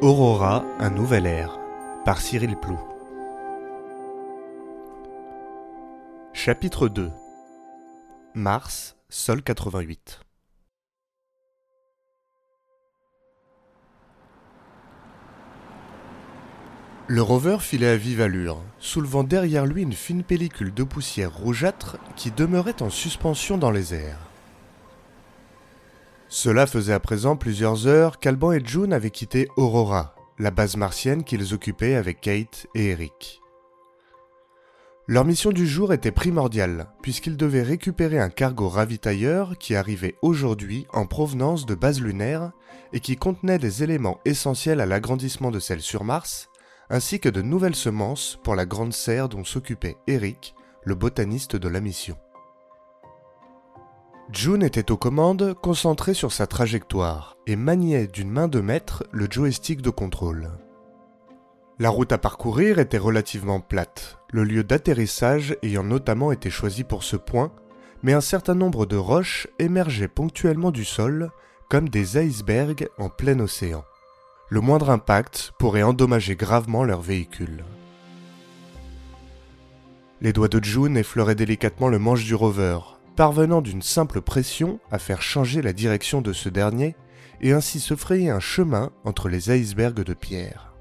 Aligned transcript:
Aurora, 0.00 0.64
un 0.80 0.90
nouvel 0.90 1.26
air, 1.26 1.60
par 2.04 2.20
Cyril 2.20 2.56
Plou. 2.56 2.78
Chapitre 6.32 6.88
2 6.88 7.12
Mars, 8.34 8.96
Sol 9.10 9.42
88 9.42 10.20
Le 17.06 17.20
rover 17.20 17.58
filait 17.60 17.90
à 17.90 17.96
vive 17.96 18.22
allure, 18.22 18.62
soulevant 18.78 19.22
derrière 19.22 19.66
lui 19.66 19.82
une 19.82 19.92
fine 19.92 20.22
pellicule 20.24 20.72
de 20.72 20.82
poussière 20.82 21.32
rougeâtre 21.32 21.98
qui 22.16 22.30
demeurait 22.30 22.82
en 22.82 22.90
suspension 22.90 23.58
dans 23.58 23.70
les 23.70 23.94
airs. 23.94 24.31
Cela 26.34 26.66
faisait 26.66 26.94
à 26.94 26.98
présent 26.98 27.36
plusieurs 27.36 27.86
heures 27.86 28.18
qu'Alban 28.18 28.52
et 28.52 28.64
June 28.64 28.94
avaient 28.94 29.10
quitté 29.10 29.48
Aurora, 29.58 30.14
la 30.38 30.50
base 30.50 30.78
martienne 30.78 31.24
qu'ils 31.24 31.52
occupaient 31.52 31.94
avec 31.94 32.22
Kate 32.22 32.66
et 32.74 32.86
Eric. 32.86 33.42
Leur 35.06 35.26
mission 35.26 35.50
du 35.50 35.66
jour 35.66 35.92
était 35.92 36.10
primordiale, 36.10 36.86
puisqu'ils 37.02 37.36
devaient 37.36 37.62
récupérer 37.62 38.18
un 38.18 38.30
cargo 38.30 38.70
ravitailleur 38.70 39.58
qui 39.58 39.76
arrivait 39.76 40.14
aujourd'hui 40.22 40.86
en 40.94 41.04
provenance 41.04 41.66
de 41.66 41.74
base 41.74 42.00
lunaire 42.00 42.52
et 42.94 43.00
qui 43.00 43.16
contenait 43.16 43.58
des 43.58 43.82
éléments 43.82 44.18
essentiels 44.24 44.80
à 44.80 44.86
l'agrandissement 44.86 45.50
de 45.50 45.60
celle 45.60 45.82
sur 45.82 46.02
Mars, 46.02 46.48
ainsi 46.88 47.20
que 47.20 47.28
de 47.28 47.42
nouvelles 47.42 47.76
semences 47.76 48.38
pour 48.42 48.54
la 48.54 48.64
grande 48.64 48.94
serre 48.94 49.28
dont 49.28 49.44
s'occupait 49.44 49.98
Eric, 50.06 50.54
le 50.84 50.94
botaniste 50.94 51.56
de 51.56 51.68
la 51.68 51.80
mission. 51.80 52.16
June 54.30 54.62
était 54.62 54.90
aux 54.90 54.96
commandes, 54.96 55.54
concentré 55.54 56.14
sur 56.14 56.32
sa 56.32 56.46
trajectoire, 56.46 57.36
et 57.46 57.56
maniait 57.56 58.06
d'une 58.06 58.30
main 58.30 58.48
de 58.48 58.60
maître 58.60 59.04
le 59.10 59.26
joystick 59.28 59.82
de 59.82 59.90
contrôle. 59.90 60.50
La 61.78 61.90
route 61.90 62.12
à 62.12 62.18
parcourir 62.18 62.78
était 62.78 62.98
relativement 62.98 63.60
plate, 63.60 64.18
le 64.30 64.44
lieu 64.44 64.62
d'atterrissage 64.62 65.56
ayant 65.62 65.82
notamment 65.82 66.32
été 66.32 66.48
choisi 66.48 66.84
pour 66.84 67.02
ce 67.02 67.16
point, 67.16 67.52
mais 68.02 68.12
un 68.12 68.20
certain 68.20 68.54
nombre 68.54 68.86
de 68.86 68.96
roches 68.96 69.48
émergeaient 69.58 70.08
ponctuellement 70.08 70.70
du 70.70 70.84
sol, 70.84 71.30
comme 71.68 71.88
des 71.88 72.18
icebergs 72.18 72.88
en 72.98 73.08
plein 73.08 73.38
océan. 73.40 73.84
Le 74.48 74.60
moindre 74.60 74.90
impact 74.90 75.52
pourrait 75.58 75.82
endommager 75.82 76.36
gravement 76.36 76.84
leur 76.84 77.00
véhicule. 77.00 77.64
Les 80.20 80.32
doigts 80.32 80.48
de 80.48 80.62
June 80.62 80.96
effleuraient 80.96 81.34
délicatement 81.34 81.88
le 81.88 81.98
manche 81.98 82.24
du 82.24 82.34
rover, 82.34 82.78
parvenant 83.16 83.60
d'une 83.60 83.82
simple 83.82 84.20
pression 84.20 84.80
à 84.90 84.98
faire 84.98 85.22
changer 85.22 85.62
la 85.62 85.72
direction 85.72 86.20
de 86.20 86.32
ce 86.32 86.48
dernier 86.48 86.96
et 87.40 87.52
ainsi 87.52 87.80
se 87.80 87.96
frayer 87.96 88.30
un 88.30 88.40
chemin 88.40 88.90
entre 89.04 89.28
les 89.28 89.50
icebergs 89.50 90.04
de 90.04 90.14
pierre. 90.14 90.74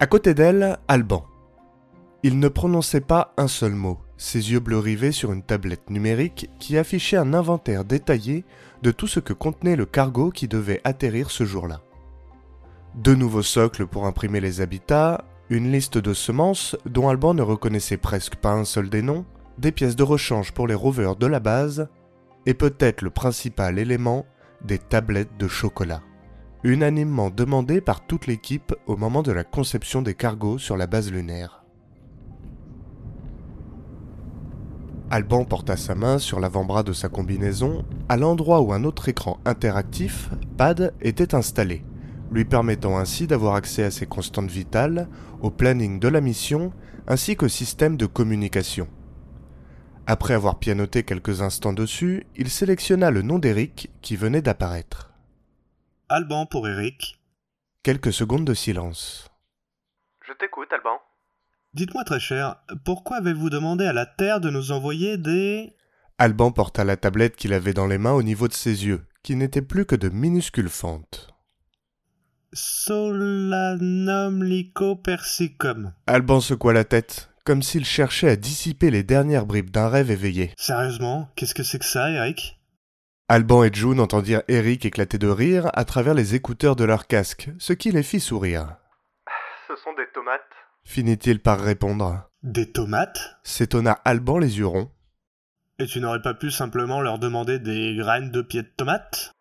À 0.00 0.06
côté 0.06 0.34
d'elle, 0.34 0.78
Alban. 0.88 1.24
Il 2.22 2.38
ne 2.38 2.48
prononçait 2.48 3.00
pas 3.00 3.32
un 3.36 3.48
seul 3.48 3.72
mot, 3.72 3.98
ses 4.16 4.52
yeux 4.52 4.60
bleus 4.60 4.78
rivés 4.78 5.12
sur 5.12 5.32
une 5.32 5.42
tablette 5.42 5.90
numérique 5.90 6.50
qui 6.58 6.78
affichait 6.78 7.16
un 7.16 7.34
inventaire 7.34 7.84
détaillé 7.84 8.44
de 8.82 8.90
tout 8.90 9.06
ce 9.06 9.20
que 9.20 9.32
contenait 9.32 9.76
le 9.76 9.86
cargo 9.86 10.30
qui 10.30 10.48
devait 10.48 10.80
atterrir 10.84 11.30
ce 11.30 11.44
jour-là 11.44 11.80
deux 12.98 13.14
nouveaux 13.14 13.42
socles 13.42 13.86
pour 13.86 14.06
imprimer 14.06 14.40
les 14.40 14.60
habitats, 14.60 15.24
une 15.50 15.70
liste 15.70 15.98
de 15.98 16.12
semences 16.12 16.76
dont 16.84 17.08
Alban 17.08 17.34
ne 17.34 17.42
reconnaissait 17.42 17.96
presque 17.96 18.36
pas 18.36 18.52
un 18.52 18.64
seul 18.64 18.90
des 18.90 19.02
noms, 19.02 19.24
des 19.58 19.72
pièces 19.72 19.96
de 19.96 20.02
rechange 20.02 20.52
pour 20.52 20.66
les 20.66 20.74
rovers 20.74 21.16
de 21.16 21.26
la 21.26 21.40
base, 21.40 21.88
et 22.46 22.54
peut-être 22.54 23.02
le 23.02 23.10
principal 23.10 23.78
élément, 23.78 24.24
des 24.64 24.78
tablettes 24.78 25.36
de 25.38 25.48
chocolat, 25.48 26.02
unanimement 26.64 27.30
demandées 27.30 27.80
par 27.80 28.06
toute 28.06 28.26
l'équipe 28.26 28.74
au 28.86 28.96
moment 28.96 29.22
de 29.22 29.32
la 29.32 29.44
conception 29.44 30.02
des 30.02 30.14
cargos 30.14 30.58
sur 30.58 30.76
la 30.76 30.86
base 30.86 31.12
lunaire. 31.12 31.64
Alban 35.10 35.44
porta 35.44 35.76
sa 35.76 35.94
main 35.94 36.18
sur 36.18 36.38
l'avant-bras 36.38 36.82
de 36.82 36.92
sa 36.92 37.08
combinaison, 37.08 37.84
à 38.08 38.16
l'endroit 38.16 38.60
où 38.60 38.72
un 38.72 38.84
autre 38.84 39.08
écran 39.08 39.38
interactif, 39.44 40.30
PAD, 40.56 40.92
était 41.00 41.34
installé 41.34 41.84
lui 42.30 42.44
permettant 42.44 42.98
ainsi 42.98 43.26
d'avoir 43.26 43.54
accès 43.54 43.84
à 43.84 43.90
ses 43.90 44.06
constantes 44.06 44.50
vitales, 44.50 45.08
au 45.40 45.50
planning 45.50 45.98
de 45.98 46.08
la 46.08 46.20
mission, 46.20 46.72
ainsi 47.06 47.36
qu'au 47.36 47.48
système 47.48 47.96
de 47.96 48.06
communication. 48.06 48.88
Après 50.10 50.32
avoir 50.32 50.58
pianoté 50.58 51.02
quelques 51.02 51.42
instants 51.42 51.74
dessus, 51.74 52.24
il 52.34 52.48
sélectionna 52.48 53.10
le 53.10 53.20
nom 53.20 53.38
d'Eric 53.38 53.90
qui 54.00 54.16
venait 54.16 54.40
d'apparaître. 54.40 55.12
Alban 56.08 56.46
pour 56.46 56.66
Eric. 56.66 57.20
Quelques 57.82 58.14
secondes 58.14 58.46
de 58.46 58.54
silence. 58.54 59.28
Je 60.26 60.32
t'écoute, 60.32 60.68
Alban. 60.72 60.98
Dites-moi 61.74 62.04
très 62.04 62.20
cher, 62.20 62.56
pourquoi 62.86 63.18
avez-vous 63.18 63.50
demandé 63.50 63.84
à 63.84 63.92
la 63.92 64.06
Terre 64.06 64.40
de 64.40 64.48
nous 64.48 64.72
envoyer 64.72 65.18
des... 65.18 65.76
Alban 66.16 66.52
porta 66.52 66.84
la 66.84 66.96
tablette 66.96 67.36
qu'il 67.36 67.52
avait 67.52 67.74
dans 67.74 67.86
les 67.86 67.98
mains 67.98 68.12
au 68.12 68.22
niveau 68.22 68.48
de 68.48 68.54
ses 68.54 68.86
yeux, 68.86 69.04
qui 69.22 69.36
n'étaient 69.36 69.60
plus 69.60 69.84
que 69.84 69.94
de 69.94 70.08
minuscules 70.08 70.70
fentes. 70.70 71.34
Solanum 72.54 74.42
lycopersicum. 74.42 75.92
Alban 76.06 76.40
secoua 76.40 76.72
la 76.72 76.84
tête, 76.84 77.28
comme 77.48 77.62
s'il 77.62 77.86
cherchait 77.86 78.28
à 78.28 78.36
dissiper 78.36 78.90
les 78.90 79.02
dernières 79.02 79.46
bribes 79.46 79.70
d'un 79.70 79.88
rêve 79.88 80.10
éveillé. 80.10 80.52
Sérieusement, 80.58 81.30
qu'est-ce 81.34 81.54
que 81.54 81.62
c'est 81.62 81.78
que 81.78 81.86
ça, 81.86 82.10
Eric? 82.10 82.60
Alban 83.30 83.64
et 83.64 83.70
June 83.72 84.00
entendirent 84.00 84.42
Eric 84.48 84.84
éclater 84.84 85.16
de 85.16 85.28
rire 85.28 85.70
à 85.72 85.86
travers 85.86 86.12
les 86.12 86.34
écouteurs 86.34 86.76
de 86.76 86.84
leur 86.84 87.06
casque, 87.06 87.48
ce 87.58 87.72
qui 87.72 87.90
les 87.90 88.02
fit 88.02 88.20
sourire. 88.20 88.76
Ce 89.66 89.76
sont 89.76 89.94
des 89.94 90.06
tomates. 90.12 90.42
Finit-il 90.84 91.40
par 91.40 91.58
répondre. 91.58 92.28
Des 92.42 92.70
tomates? 92.70 93.38
S'étonna 93.44 93.92
Alban 94.04 94.36
les 94.36 94.58
yeux 94.58 94.66
ronds. 94.66 94.90
Et 95.78 95.86
tu 95.86 96.00
n'aurais 96.00 96.20
pas 96.20 96.34
pu 96.34 96.50
simplement 96.50 97.00
leur 97.00 97.18
demander 97.18 97.58
des 97.58 97.96
graines 97.96 98.30
de 98.30 98.42
pieds 98.42 98.62
de 98.62 98.72
tomates 98.76 99.32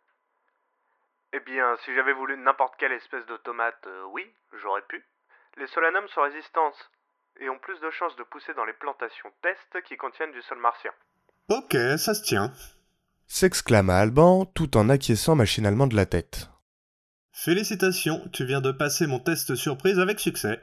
eh 1.34 1.42
bien, 1.42 1.76
si 1.84 1.94
j'avais 1.94 2.14
voulu 2.14 2.38
n'importe 2.38 2.76
quelle 2.80 2.94
espèce 2.94 3.26
de 3.26 3.36
tomate, 3.44 3.86
euh, 3.86 4.06
oui, 4.12 4.24
j'aurais 4.62 4.82
pu. 4.88 5.04
Les 5.58 5.68
solanums 5.68 6.08
sont 6.08 6.22
résistantes 6.22 6.90
et 7.40 7.50
ont 7.50 7.60
plus 7.60 7.80
de 7.80 7.90
chances 7.92 8.16
de 8.16 8.24
pousser 8.24 8.54
dans 8.56 8.66
les 8.66 8.74
plantations 8.74 9.32
test 9.42 9.84
qui 9.86 9.98
contiennent 9.98 10.32
du 10.32 10.42
sol 10.44 10.60
martien. 10.60 10.92
Ok, 11.50 11.74
ça 11.98 12.14
se 12.14 12.24
tient. 12.24 12.52
S'exclama 13.28 13.98
Alban 13.98 14.46
tout 14.46 14.78
en 14.78 14.90
acquiesçant 14.90 15.36
machinalement 15.36 15.88
de 15.88 15.96
la 15.96 16.06
tête. 16.06 16.50
Félicitations, 17.32 18.28
tu 18.34 18.46
viens 18.46 18.62
de 18.62 18.72
passer 18.72 19.06
mon 19.06 19.20
test 19.20 19.56
surprise 19.56 20.00
avec 20.00 20.20
succès. 20.20 20.60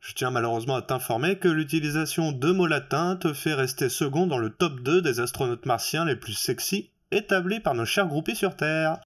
Je 0.00 0.14
tiens 0.14 0.30
malheureusement 0.30 0.76
à 0.76 0.82
t'informer 0.82 1.38
que 1.38 1.48
l'utilisation 1.48 2.32
de 2.32 2.52
mots 2.52 2.66
latins 2.66 3.16
te 3.16 3.32
fait 3.32 3.54
rester 3.54 3.88
second 3.88 4.26
dans 4.26 4.38
le 4.38 4.50
top 4.50 4.80
2 4.80 5.02
des 5.02 5.20
astronautes 5.20 5.66
martiens 5.66 6.04
les 6.04 6.16
plus 6.16 6.34
sexy 6.34 6.92
établis 7.10 7.60
par 7.60 7.74
nos 7.74 7.84
chers 7.84 8.06
groupies 8.06 8.36
sur 8.36 8.56
Terre. 8.56 9.00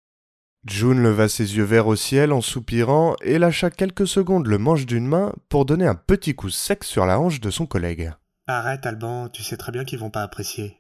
June 0.65 1.03
leva 1.03 1.29
ses 1.29 1.57
yeux 1.57 1.65
verts 1.65 1.89
au 1.89 1.97
ciel 1.97 2.33
en 2.33 2.41
soupirant 2.41 3.17
et 3.21 3.41
lâcha 3.41 3.69
quelques 3.69 4.07
secondes 4.07 4.47
le 4.47 4.59
manche 4.59 4.87
d'une 4.87 5.09
main 5.09 5.35
pour 5.49 5.65
donner 5.65 5.87
un 5.87 5.97
petit 5.97 6.37
coup 6.37 6.51
sec 6.51 6.85
sur 6.85 7.05
la 7.05 7.19
hanche 7.19 7.41
de 7.41 7.51
son 7.51 7.67
collègue. 7.67 8.13
Arrête, 8.47 8.87
Alban, 8.87 9.29
tu 9.29 9.43
sais 9.43 9.57
très 9.57 9.73
bien 9.73 9.85
qu'ils 9.85 9.99
vont 9.99 10.11
pas 10.11 10.23
apprécier. 10.23 10.77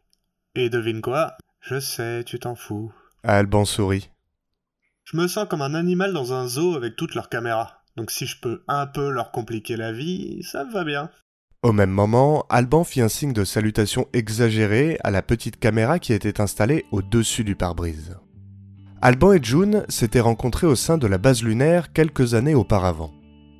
Et 0.54 0.70
devine 0.70 1.00
quoi? 1.00 1.37
Je 1.60 1.81
sais, 1.81 2.22
tu 2.22 2.38
t'en 2.38 2.54
fous. 2.54 2.93
Alban 3.25 3.65
sourit. 3.65 4.10
Je 5.03 5.16
me 5.16 5.26
sens 5.26 5.48
comme 5.48 5.62
un 5.62 5.75
animal 5.75 6.12
dans 6.12 6.32
un 6.32 6.47
zoo 6.47 6.76
avec 6.76 6.94
toutes 6.94 7.16
leurs 7.16 7.28
caméras. 7.28 7.82
Donc 7.97 8.12
si 8.12 8.26
je 8.26 8.41
peux 8.41 8.62
un 8.69 8.87
peu 8.87 9.10
leur 9.10 9.32
compliquer 9.32 9.76
la 9.76 9.93
vie, 9.93 10.44
ça 10.44 10.64
me 10.64 10.72
va 10.72 10.84
bien. 10.84 11.10
Au 11.62 11.72
même 11.72 11.91
moment, 11.91 12.47
Alban 12.50 12.84
fit 12.84 13.00
un 13.00 13.09
signe 13.09 13.32
de 13.32 13.44
salutation 13.44 14.06
exagéré 14.12 14.99
à 15.03 15.10
la 15.10 15.22
petite 15.22 15.59
caméra 15.59 15.99
qui 15.99 16.12
était 16.12 16.41
installée 16.41 16.87
au-dessus 16.93 17.43
du 17.43 17.56
pare-brise. 17.56 18.16
Alban 19.04 19.32
et 19.32 19.42
June 19.42 19.84
s'étaient 19.88 20.20
rencontrés 20.20 20.69
au 20.69 20.76
sein 20.76 20.96
de 20.96 21.08
la 21.08 21.19
base 21.19 21.43
lunaire 21.43 21.93
quelques 21.93 22.34
années 22.34 22.54
auparavant. 22.54 23.10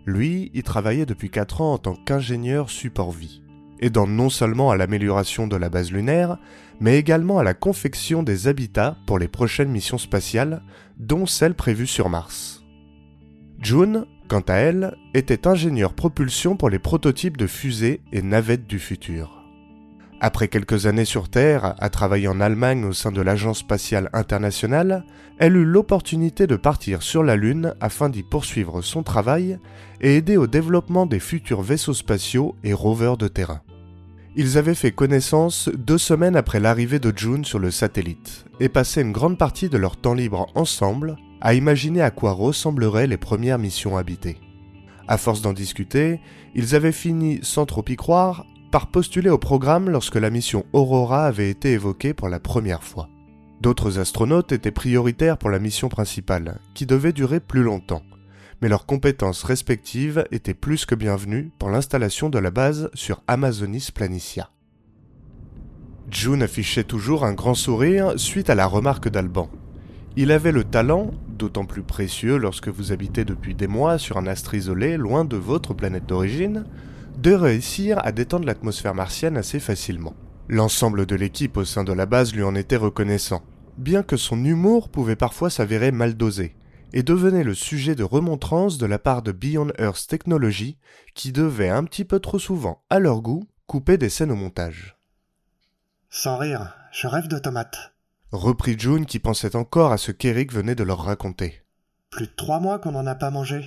Lui 0.06 0.53
y 0.55 0.62
travaillait 0.62 1.05
depuis 1.05 1.31
4 1.31 1.62
ans 1.62 1.73
en 1.73 1.79
tant 1.79 1.97
qu'ingénieur 1.97 2.71
support 2.71 3.11
vie, 3.11 3.43
aidant 3.81 4.06
non 4.06 4.31
seulement 4.31 4.71
à 4.71 4.77
l'amélioration 4.77 5.49
de 5.49 5.56
la 5.56 5.69
base 5.69 5.91
lunaire, 5.91 6.39
mais 6.79 6.97
également 6.97 7.41
à 7.41 7.43
la 7.43 7.55
confection 7.55 8.23
des 8.23 8.47
habitats 8.47 8.97
pour 9.05 9.19
les 9.19 9.27
prochaines 9.27 9.73
missions 9.73 9.99
spatiales, 9.99 10.62
dont 10.97 11.27
celle 11.27 11.55
prévue 11.55 11.89
sur 11.89 12.09
Mars. 12.09 12.62
June, 13.61 14.06
quant 14.29 14.44
à 14.47 14.55
elle, 14.55 14.97
était 15.12 15.49
ingénieur 15.49 15.94
propulsion 15.94 16.56
pour 16.56 16.71
les 16.71 16.79
prototypes 16.79 17.37
de 17.37 17.49
fusées 17.49 18.00
et 18.12 18.23
navettes 18.23 18.69
du 18.69 18.79
futur. 18.79 19.42
Après 20.25 20.47
quelques 20.47 20.87
années 20.87 21.05
sur 21.05 21.29
Terre, 21.29 21.75
à 21.81 21.91
travailler 21.91 22.29
en 22.29 22.41
Allemagne 22.41 22.85
au 22.85 22.93
sein 22.93 23.11
de 23.11 23.21
l'Agence 23.21 23.59
spatiale 23.59 24.09
internationale, 24.13 25.05
elle 25.39 25.57
eut 25.57 25.65
l'opportunité 25.65 26.47
de 26.47 26.55
partir 26.55 27.03
sur 27.03 27.25
la 27.25 27.35
Lune 27.35 27.75
afin 27.81 28.09
d'y 28.09 28.23
poursuivre 28.23 28.83
son 28.83 29.03
travail 29.03 29.59
et 30.01 30.15
aider 30.15 30.37
au 30.37 30.47
développement 30.47 31.07
des 31.07 31.19
futurs 31.19 31.63
vaisseaux 31.63 31.93
spatiaux 31.93 32.55
et 32.63 32.73
rovers 32.73 33.17
de 33.17 33.27
terrain. 33.27 33.63
Ils 34.37 34.59
avaient 34.59 34.77
fait 34.77 34.93
connaissance 34.93 35.69
deux 35.77 35.99
semaines 35.99 36.37
après 36.37 36.61
l'arrivée 36.61 37.01
de 37.01 37.13
June 37.17 37.45
sur 37.45 37.59
le 37.59 37.73
satellite 37.73 38.45
et 38.61 38.69
passé 38.69 39.03
une 39.03 39.11
grande 39.11 39.39
partie 39.39 39.71
de 39.71 39.77
leur 39.77 39.97
temps 39.97 40.15
libre 40.15 40.47
ensemble 40.55 41.17
à 41.41 41.55
imaginer 41.55 42.01
à 42.01 42.13
quoi 42.13 42.31
ressembleraient 42.31 43.09
les 43.09 43.17
premières 43.17 43.59
missions 43.59 43.97
habitées. 43.97 44.39
À 45.09 45.19
force 45.19 45.43
d'en 45.43 45.53
discuter, 45.53 46.21
ils 46.55 46.77
avaient 46.77 46.93
fini, 46.93 47.41
sans 47.43 47.67
trop 47.67 47.85
y 47.89 47.97
croire, 47.97 48.47
par 48.73 48.87
postuler 48.87 49.29
au 49.29 49.37
programme 49.37 49.91
lorsque 49.91 50.17
la 50.17 50.31
mission 50.31 50.65
Aurora 50.73 51.27
avait 51.27 51.51
été 51.51 51.73
évoquée 51.73 52.15
pour 52.15 52.31
la 52.31 52.41
première 52.41 52.83
fois. 52.83 53.11
D'autres 53.61 53.99
astronautes 53.99 54.51
étaient 54.51 54.71
prioritaires 54.71 55.37
pour 55.37 55.51
la 55.51 55.59
mission 55.59 55.91
principale, 55.91 56.59
qui 56.73 56.87
devait 56.87 57.13
durer 57.13 57.39
plus 57.39 57.63
longtemps, 57.63 58.03
mais 58.63 58.71
leurs 58.71 58.87
compétences 58.87 59.43
respectives 59.43 60.25
étaient 60.33 60.55
plus 60.55 60.87
que 60.87 60.95
bienvenues 60.95 61.53
pour 61.59 61.69
l'installation 61.69 62.31
de 62.31 62.39
la 62.39 62.51
base 62.51 62.89
sur 62.95 63.23
Amazonis 63.29 63.91
Planitia. 63.95 64.49
June 66.11 66.43
affichait 66.43 66.85
toujours 66.85 67.27
un 67.27 67.35
grand 67.35 67.55
sourire 67.55 68.15
suite 68.17 68.49
à 68.49 68.55
la 68.55 68.67
remarque 68.67 69.11
d'Alban. 69.11 69.51
Il 70.17 70.33
avait 70.33 70.51
le 70.53 70.65
talent, 70.65 71.11
d'autant 71.29 71.67
plus 71.67 71.83
précieux 71.83 72.39
lorsque 72.39 72.69
vous 72.69 72.91
habitez 72.91 73.27
depuis 73.27 73.55
des 73.55 73.67
mois 73.69 73.99
sur 73.99 74.17
un 74.17 74.27
astre 74.27 74.55
isolé 74.55 74.97
loin 74.97 75.27
de 75.27 75.37
votre 75.37 75.75
planète 75.75 76.07
d'origine, 76.07 76.65
de 77.19 77.32
réussir 77.32 77.99
à 78.05 78.12
détendre 78.12 78.47
l'atmosphère 78.47 78.94
martienne 78.94 79.37
assez 79.37 79.61
facilement. 79.61 80.14
L'ensemble 80.49 81.06
de 81.06 81.14
l'équipe 81.14 81.56
au 81.56 81.64
sein 81.64 81.85
de 81.85 81.93
la 81.93 82.06
base 82.06 82.35
lui 82.35 82.43
en 82.43 82.55
était 82.55 82.76
reconnaissant, 82.76 83.43
bien 83.79 84.03
que 84.03 84.17
son 84.17 84.44
humour 84.44 84.88
pouvait 84.88 85.17
parfois 85.17 85.50
s'avérer 85.50 85.93
mal 85.93 86.14
dosé, 86.14 86.56
et 86.93 87.03
devenait 87.03 87.44
le 87.44 87.55
sujet 87.55 87.94
de 87.94 88.05
remontrances 88.05 88.79
de 88.79 88.87
la 88.87 88.99
part 88.99 89.23
de 89.23 89.32
Beyond 89.32 89.73
Earth 89.79 90.06
Technology, 90.09 90.79
qui 91.14 91.32
devait 91.32 91.69
un 91.69 91.85
petit 91.85 92.05
peu 92.05 92.20
trop 92.20 92.38
souvent, 92.38 92.82
à 92.91 92.99
leur 92.99 93.23
goût, 93.23 93.44
couper 93.67 93.97
des 93.97 94.11
scènes 94.11 94.32
au 94.32 94.37
montage. 94.37 94.97
Sans 96.11 96.37
rire, 96.37 96.75
je 96.93 97.06
rêve 97.06 97.29
de 97.29 97.38
tomates. 97.38 97.94
Reprit 98.32 98.79
June 98.79 99.06
qui 99.06 99.19
pensait 99.19 99.56
encore 99.56 99.93
à 99.93 99.99
ce 99.99 100.12
qu'Eric 100.12 100.53
venait 100.53 100.75
de 100.75 100.85
leur 100.85 101.05
raconter. 101.05 101.62
Plus 102.11 102.26
de 102.26 102.32
trois 102.37 102.61
mois 102.61 102.79
qu'on 102.79 102.93
n'en 102.93 103.06
a 103.06 103.15
pas 103.15 103.31
mangé. 103.31 103.65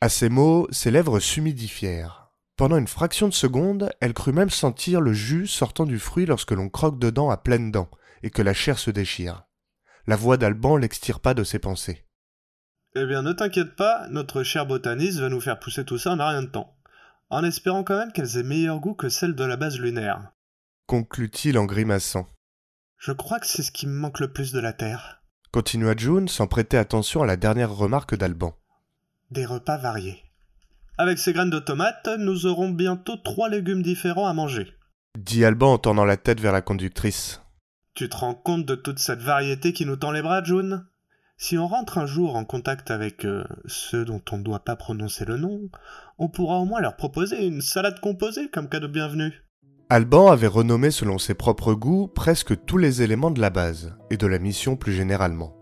À 0.00 0.08
ces 0.08 0.28
mots, 0.28 0.68
ses 0.70 0.92
lèvres 0.92 1.18
s'humidifièrent. 1.18 2.27
Pendant 2.58 2.76
une 2.76 2.88
fraction 2.88 3.28
de 3.28 3.34
seconde, 3.34 3.92
elle 4.00 4.14
crut 4.14 4.34
même 4.34 4.50
sentir 4.50 5.00
le 5.00 5.12
jus 5.12 5.46
sortant 5.46 5.86
du 5.86 6.00
fruit 6.00 6.26
lorsque 6.26 6.50
l'on 6.50 6.68
croque 6.68 6.98
dedans 6.98 7.30
à 7.30 7.36
pleines 7.36 7.70
dents 7.70 7.88
et 8.24 8.30
que 8.30 8.42
la 8.42 8.52
chair 8.52 8.80
se 8.80 8.90
déchire. 8.90 9.44
La 10.08 10.16
voix 10.16 10.36
d'Alban 10.36 10.76
l'extirpa 10.76 11.34
de 11.34 11.44
ses 11.44 11.60
pensées. 11.60 12.04
Eh 12.96 13.06
bien, 13.06 13.22
ne 13.22 13.32
t'inquiète 13.32 13.76
pas, 13.76 14.08
notre 14.08 14.42
cher 14.42 14.66
botaniste 14.66 15.20
va 15.20 15.28
nous 15.28 15.40
faire 15.40 15.60
pousser 15.60 15.84
tout 15.84 15.98
ça 15.98 16.10
en 16.10 16.18
un 16.18 16.30
rien 16.30 16.42
de 16.42 16.48
temps. 16.48 16.76
En 17.30 17.44
espérant 17.44 17.84
quand 17.84 17.96
même 17.96 18.10
qu'elles 18.10 18.38
aient 18.38 18.42
meilleur 18.42 18.80
goût 18.80 18.94
que 18.94 19.08
celles 19.08 19.36
de 19.36 19.44
la 19.44 19.56
base 19.56 19.78
lunaire. 19.78 20.32
Conclut-il 20.86 21.58
en 21.58 21.64
grimaçant. 21.64 22.26
Je 22.96 23.12
crois 23.12 23.38
que 23.38 23.46
c'est 23.46 23.62
ce 23.62 23.70
qui 23.70 23.86
me 23.86 23.92
manque 23.92 24.18
le 24.18 24.32
plus 24.32 24.50
de 24.50 24.58
la 24.58 24.72
Terre. 24.72 25.22
Continua 25.52 25.94
June 25.96 26.26
sans 26.26 26.48
prêter 26.48 26.76
attention 26.76 27.22
à 27.22 27.26
la 27.26 27.36
dernière 27.36 27.72
remarque 27.72 28.16
d'Alban. 28.16 28.56
Des 29.30 29.46
repas 29.46 29.76
variés. 29.76 30.27
Avec 31.00 31.18
ces 31.18 31.32
graines 31.32 31.48
de 31.48 31.60
tomates, 31.60 32.08
nous 32.18 32.46
aurons 32.46 32.70
bientôt 32.70 33.16
trois 33.16 33.48
légumes 33.48 33.82
différents 33.82 34.26
à 34.26 34.34
manger. 34.34 34.66
Dit 35.16 35.44
Alban 35.44 35.74
en 35.74 35.78
tournant 35.78 36.04
la 36.04 36.16
tête 36.16 36.40
vers 36.40 36.50
la 36.50 36.60
conductrice. 36.60 37.40
Tu 37.94 38.08
te 38.08 38.16
rends 38.16 38.34
compte 38.34 38.66
de 38.66 38.74
toute 38.74 38.98
cette 38.98 39.22
variété 39.22 39.72
qui 39.72 39.86
nous 39.86 39.94
tend 39.94 40.10
les 40.10 40.22
bras, 40.22 40.42
June? 40.42 40.84
Si 41.36 41.56
on 41.56 41.68
rentre 41.68 41.98
un 41.98 42.06
jour 42.06 42.34
en 42.34 42.44
contact 42.44 42.90
avec 42.90 43.24
euh, 43.24 43.44
ceux 43.66 44.04
dont 44.04 44.20
on 44.32 44.38
ne 44.38 44.42
doit 44.42 44.64
pas 44.64 44.74
prononcer 44.74 45.24
le 45.24 45.36
nom, 45.36 45.60
on 46.18 46.28
pourra 46.28 46.56
au 46.56 46.64
moins 46.64 46.80
leur 46.80 46.96
proposer 46.96 47.46
une 47.46 47.60
salade 47.60 48.00
composée 48.00 48.48
comme 48.50 48.68
cadeau 48.68 48.88
bienvenu. 48.88 49.44
Alban 49.90 50.32
avait 50.32 50.48
renommé 50.48 50.90
selon 50.90 51.18
ses 51.18 51.34
propres 51.34 51.74
goûts 51.74 52.08
presque 52.08 52.64
tous 52.66 52.76
les 52.76 53.02
éléments 53.02 53.30
de 53.30 53.40
la 53.40 53.50
base, 53.50 53.94
et 54.10 54.16
de 54.16 54.26
la 54.26 54.40
mission 54.40 54.74
plus 54.74 54.94
généralement, 54.94 55.56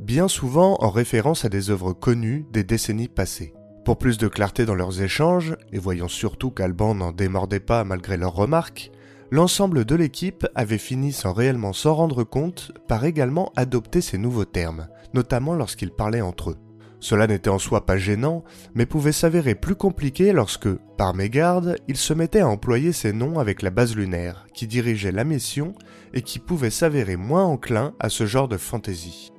bien 0.00 0.28
souvent 0.28 0.78
en 0.80 0.88
référence 0.88 1.44
à 1.44 1.50
des 1.50 1.68
œuvres 1.68 1.92
connues 1.92 2.46
des 2.52 2.64
décennies 2.64 3.08
passées. 3.08 3.52
Pour 3.88 3.96
plus 3.96 4.18
de 4.18 4.28
clarté 4.28 4.66
dans 4.66 4.74
leurs 4.74 5.00
échanges, 5.00 5.56
et 5.72 5.78
voyant 5.78 6.08
surtout 6.08 6.50
qu'Alban 6.50 6.94
n'en 6.94 7.10
démordait 7.10 7.58
pas 7.58 7.84
malgré 7.84 8.18
leurs 8.18 8.34
remarques, 8.34 8.90
l'ensemble 9.30 9.86
de 9.86 9.94
l'équipe 9.94 10.46
avait 10.54 10.76
fini 10.76 11.10
sans 11.10 11.32
réellement 11.32 11.72
s'en 11.72 11.94
rendre 11.94 12.22
compte 12.22 12.72
par 12.86 13.06
également 13.06 13.50
adopter 13.56 14.02
ces 14.02 14.18
nouveaux 14.18 14.44
termes, 14.44 14.88
notamment 15.14 15.54
lorsqu'ils 15.54 15.90
parlaient 15.90 16.20
entre 16.20 16.50
eux. 16.50 16.58
Cela 17.00 17.26
n'était 17.26 17.48
en 17.48 17.58
soi 17.58 17.86
pas 17.86 17.96
gênant, 17.96 18.44
mais 18.74 18.84
pouvait 18.84 19.10
s'avérer 19.10 19.54
plus 19.54 19.74
compliqué 19.74 20.34
lorsque, 20.34 20.68
par 20.98 21.14
mégarde, 21.14 21.76
ils 21.88 21.96
se 21.96 22.12
mettaient 22.12 22.40
à 22.40 22.48
employer 22.48 22.92
ces 22.92 23.14
noms 23.14 23.38
avec 23.38 23.62
la 23.62 23.70
base 23.70 23.96
lunaire, 23.96 24.44
qui 24.52 24.66
dirigeait 24.66 25.12
la 25.12 25.24
mission 25.24 25.72
et 26.12 26.20
qui 26.20 26.40
pouvait 26.40 26.68
s'avérer 26.68 27.16
moins 27.16 27.46
enclin 27.46 27.94
à 28.00 28.10
ce 28.10 28.26
genre 28.26 28.48
de 28.48 28.58
fantaisie. 28.58 29.32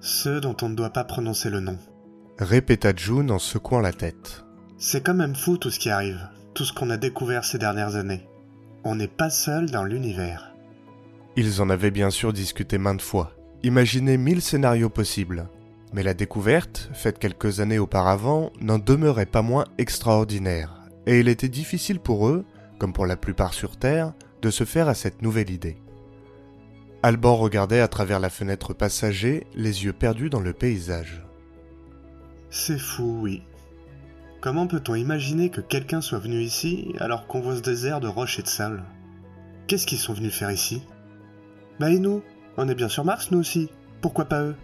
Ceux 0.00 0.40
dont 0.40 0.56
on 0.62 0.68
ne 0.68 0.76
doit 0.76 0.90
pas 0.90 1.02
prononcer 1.02 1.50
le 1.50 1.58
nom. 1.58 1.76
Répéta 2.40 2.94
June 2.96 3.30
en 3.30 3.38
secouant 3.38 3.80
la 3.80 3.92
tête. 3.92 4.46
C'est 4.78 5.04
quand 5.04 5.12
même 5.12 5.36
fou 5.36 5.58
tout 5.58 5.70
ce 5.70 5.78
qui 5.78 5.90
arrive, 5.90 6.26
tout 6.54 6.64
ce 6.64 6.72
qu'on 6.72 6.88
a 6.88 6.96
découvert 6.96 7.44
ces 7.44 7.58
dernières 7.58 7.96
années. 7.96 8.26
On 8.82 8.94
n'est 8.94 9.08
pas 9.08 9.28
seul 9.28 9.68
dans 9.68 9.84
l'univers. 9.84 10.54
Ils 11.36 11.60
en 11.60 11.68
avaient 11.68 11.90
bien 11.90 12.08
sûr 12.08 12.32
discuté 12.32 12.78
maintes 12.78 13.02
fois, 13.02 13.34
imaginé 13.62 14.16
mille 14.16 14.40
scénarios 14.40 14.88
possibles, 14.88 15.50
mais 15.92 16.02
la 16.02 16.14
découverte, 16.14 16.88
faite 16.94 17.18
quelques 17.18 17.60
années 17.60 17.78
auparavant, 17.78 18.52
n'en 18.58 18.78
demeurait 18.78 19.26
pas 19.26 19.42
moins 19.42 19.66
extraordinaire, 19.76 20.80
et 21.04 21.20
il 21.20 21.28
était 21.28 21.50
difficile 21.50 22.00
pour 22.00 22.26
eux, 22.26 22.46
comme 22.78 22.94
pour 22.94 23.04
la 23.04 23.18
plupart 23.18 23.52
sur 23.52 23.76
Terre, 23.76 24.14
de 24.40 24.48
se 24.48 24.64
faire 24.64 24.88
à 24.88 24.94
cette 24.94 25.20
nouvelle 25.20 25.50
idée. 25.50 25.76
Alban 27.02 27.36
regardait 27.36 27.80
à 27.80 27.88
travers 27.88 28.18
la 28.18 28.30
fenêtre 28.30 28.72
passager, 28.72 29.46
les 29.54 29.84
yeux 29.84 29.92
perdus 29.92 30.30
dans 30.30 30.40
le 30.40 30.54
paysage. 30.54 31.22
C'est 32.50 32.78
fou, 32.78 33.18
oui. 33.22 33.42
Comment 34.40 34.66
peut-on 34.66 34.94
imaginer 34.94 35.50
que 35.50 35.60
quelqu'un 35.60 36.00
soit 36.00 36.18
venu 36.18 36.40
ici 36.40 36.94
alors 36.98 37.26
qu'on 37.26 37.40
voit 37.40 37.56
ce 37.56 37.62
désert 37.62 38.00
de 38.00 38.08
roches 38.08 38.38
et 38.38 38.42
de 38.42 38.48
sable? 38.48 38.82
Qu'est-ce 39.66 39.86
qu'ils 39.86 39.98
sont 39.98 40.14
venus 40.14 40.34
faire 40.34 40.50
ici? 40.50 40.82
Bah 41.78 41.90
et 41.90 41.98
nous? 41.98 42.22
On 42.56 42.68
est 42.68 42.74
bien 42.74 42.88
sur 42.88 43.04
Mars 43.04 43.30
nous 43.30 43.38
aussi. 43.38 43.68
Pourquoi 44.00 44.24
pas 44.24 44.42
eux? 44.42 44.56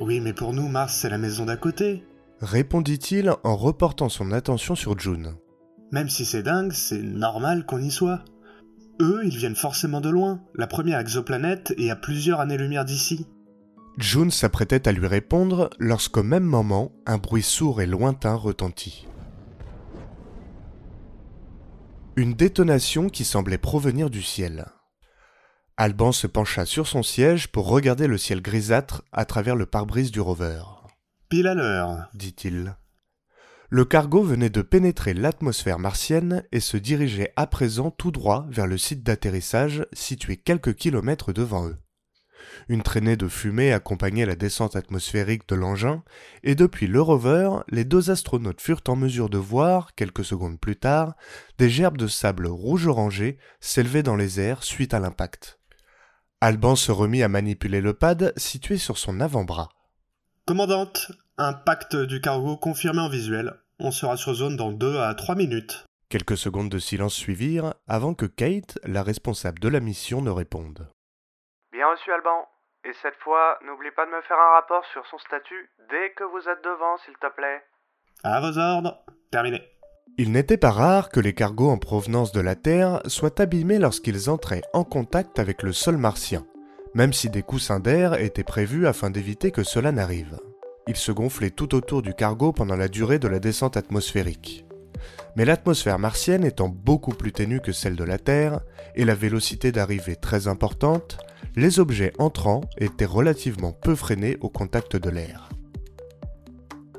Oui 0.00 0.20
mais 0.20 0.32
pour 0.32 0.52
nous 0.52 0.68
Mars 0.68 0.94
c'est 0.94 1.08
la 1.08 1.18
maison 1.18 1.46
d'à 1.46 1.56
côté. 1.56 2.04
Répondit-il 2.40 3.32
en 3.44 3.56
reportant 3.56 4.08
son 4.08 4.32
attention 4.32 4.74
sur 4.74 4.98
June. 4.98 5.34
Même 5.92 6.08
si 6.08 6.24
c'est 6.24 6.42
dingue, 6.42 6.72
c'est 6.72 7.02
normal 7.02 7.66
qu'on 7.66 7.80
y 7.80 7.90
soit. 7.90 8.24
Eux, 9.00 9.20
ils 9.24 9.36
viennent 9.36 9.56
forcément 9.56 10.00
de 10.00 10.10
loin, 10.10 10.40
la 10.54 10.66
première 10.66 10.98
exoplanète 10.98 11.72
et 11.78 11.90
à 11.90 11.96
plusieurs 11.96 12.40
années-lumière 12.40 12.84
d'ici. 12.84 13.26
June 13.98 14.30
s'apprêtait 14.30 14.88
à 14.88 14.92
lui 14.92 15.06
répondre 15.06 15.70
lorsqu'au 15.78 16.22
même 16.22 16.44
moment, 16.44 16.92
un 17.06 17.18
bruit 17.18 17.42
sourd 17.42 17.80
et 17.82 17.86
lointain 17.86 18.34
retentit. 18.34 19.06
Une 22.16 22.34
détonation 22.34 23.08
qui 23.08 23.24
semblait 23.24 23.58
provenir 23.58 24.10
du 24.10 24.22
ciel. 24.22 24.66
Alban 25.76 26.12
se 26.12 26.26
pencha 26.26 26.66
sur 26.66 26.86
son 26.86 27.02
siège 27.02 27.48
pour 27.48 27.68
regarder 27.68 28.06
le 28.06 28.18
ciel 28.18 28.42
grisâtre 28.42 29.02
à 29.12 29.24
travers 29.24 29.56
le 29.56 29.66
pare-brise 29.66 30.10
du 30.10 30.20
rover. 30.20 30.62
Pile 31.28 31.46
à 31.46 31.54
l'heure, 31.54 32.08
dit-il. 32.12 32.76
Le 33.70 33.84
cargo 33.84 34.22
venait 34.22 34.50
de 34.50 34.62
pénétrer 34.62 35.14
l'atmosphère 35.14 35.78
martienne 35.78 36.44
et 36.52 36.60
se 36.60 36.76
dirigeait 36.76 37.32
à 37.36 37.46
présent 37.46 37.90
tout 37.90 38.10
droit 38.10 38.46
vers 38.50 38.66
le 38.66 38.76
site 38.76 39.04
d'atterrissage 39.04 39.86
situé 39.92 40.36
quelques 40.36 40.74
kilomètres 40.74 41.32
devant 41.32 41.68
eux. 41.68 41.76
Une 42.68 42.82
traînée 42.82 43.16
de 43.16 43.28
fumée 43.28 43.72
accompagnait 43.72 44.26
la 44.26 44.36
descente 44.36 44.76
atmosphérique 44.76 45.48
de 45.48 45.54
l'engin, 45.54 46.02
et 46.42 46.54
depuis 46.54 46.86
le 46.86 47.00
rover, 47.00 47.50
les 47.68 47.84
deux 47.84 48.10
astronautes 48.10 48.60
furent 48.60 48.82
en 48.88 48.96
mesure 48.96 49.28
de 49.28 49.38
voir, 49.38 49.94
quelques 49.94 50.24
secondes 50.24 50.58
plus 50.58 50.76
tard, 50.76 51.14
des 51.58 51.70
gerbes 51.70 51.98
de 51.98 52.06
sable 52.06 52.46
rouge-orangé 52.46 53.38
s'élever 53.60 54.02
dans 54.02 54.16
les 54.16 54.40
airs 54.40 54.62
suite 54.62 54.94
à 54.94 55.00
l'impact. 55.00 55.58
Alban 56.40 56.74
se 56.74 56.90
remit 56.90 57.22
à 57.22 57.28
manipuler 57.28 57.80
le 57.80 57.92
pad 57.92 58.32
situé 58.36 58.78
sur 58.78 58.96
son 58.96 59.20
avant-bras. 59.20 59.68
Commandante, 60.46 61.12
impact 61.36 61.96
du 61.96 62.20
cargo 62.20 62.56
confirmé 62.56 63.00
en 63.00 63.08
visuel. 63.08 63.54
On 63.78 63.90
sera 63.90 64.16
sur 64.16 64.34
zone 64.34 64.56
dans 64.56 64.72
deux 64.72 64.98
à 64.98 65.14
trois 65.14 65.34
minutes. 65.34 65.84
Quelques 66.08 66.36
secondes 66.36 66.68
de 66.68 66.78
silence 66.78 67.14
suivirent 67.14 67.74
avant 67.86 68.14
que 68.14 68.26
Kate, 68.26 68.78
la 68.84 69.02
responsable 69.02 69.60
de 69.60 69.68
la 69.68 69.80
mission, 69.80 70.22
ne 70.22 70.30
réponde. 70.30 70.88
Reçu, 71.90 72.12
Alban. 72.12 72.46
Et 72.84 72.92
cette 73.02 73.16
fois, 73.16 73.58
n'oublie 73.66 73.90
pas 73.90 74.06
de 74.06 74.12
me 74.12 74.22
faire 74.22 74.38
un 74.38 74.54
rapport 74.54 74.84
sur 74.92 75.04
son 75.06 75.18
statut 75.18 75.70
dès 75.90 76.12
que 76.12 76.24
vous 76.24 76.48
êtes 76.48 76.62
devant, 76.62 76.96
s'il 77.04 77.14
te 77.14 77.26
plaît. 77.34 77.62
À 78.22 78.40
vos 78.40 78.56
ordres. 78.58 79.04
Terminé. 79.32 79.60
Il 80.16 80.30
n'était 80.30 80.56
pas 80.56 80.70
rare 80.70 81.08
que 81.08 81.20
les 81.20 81.34
cargos 81.34 81.70
en 81.70 81.78
provenance 81.78 82.32
de 82.32 82.40
la 82.40 82.54
Terre 82.54 83.00
soient 83.06 83.40
abîmés 83.40 83.78
lorsqu'ils 83.78 84.30
entraient 84.30 84.62
en 84.72 84.84
contact 84.84 85.38
avec 85.38 85.62
le 85.62 85.72
sol 85.72 85.96
martien, 85.96 86.46
même 86.94 87.12
si 87.12 87.28
des 87.28 87.42
coussins 87.42 87.80
d'air 87.80 88.14
étaient 88.14 88.44
prévus 88.44 88.86
afin 88.86 89.10
d'éviter 89.10 89.50
que 89.50 89.64
cela 89.64 89.90
n'arrive. 89.92 90.38
Ils 90.86 90.96
se 90.96 91.12
gonflaient 91.12 91.50
tout 91.50 91.74
autour 91.74 92.02
du 92.02 92.14
cargo 92.14 92.52
pendant 92.52 92.76
la 92.76 92.88
durée 92.88 93.18
de 93.18 93.28
la 93.28 93.40
descente 93.40 93.76
atmosphérique. 93.76 94.64
Mais 95.36 95.44
l'atmosphère 95.44 95.98
martienne 95.98 96.44
étant 96.44 96.68
beaucoup 96.68 97.12
plus 97.12 97.32
ténue 97.32 97.60
que 97.60 97.72
celle 97.72 97.96
de 97.96 98.04
la 98.04 98.18
Terre, 98.18 98.60
et 98.94 99.04
la 99.04 99.14
vélocité 99.14 99.72
d'arrivée 99.72 100.16
très 100.16 100.48
importante, 100.48 101.18
les 101.56 101.78
objets 101.80 102.12
entrants 102.18 102.62
étaient 102.78 103.04
relativement 103.04 103.72
peu 103.72 103.94
freinés 103.94 104.36
au 104.40 104.48
contact 104.48 104.96
de 104.96 105.10
l'air. 105.10 105.48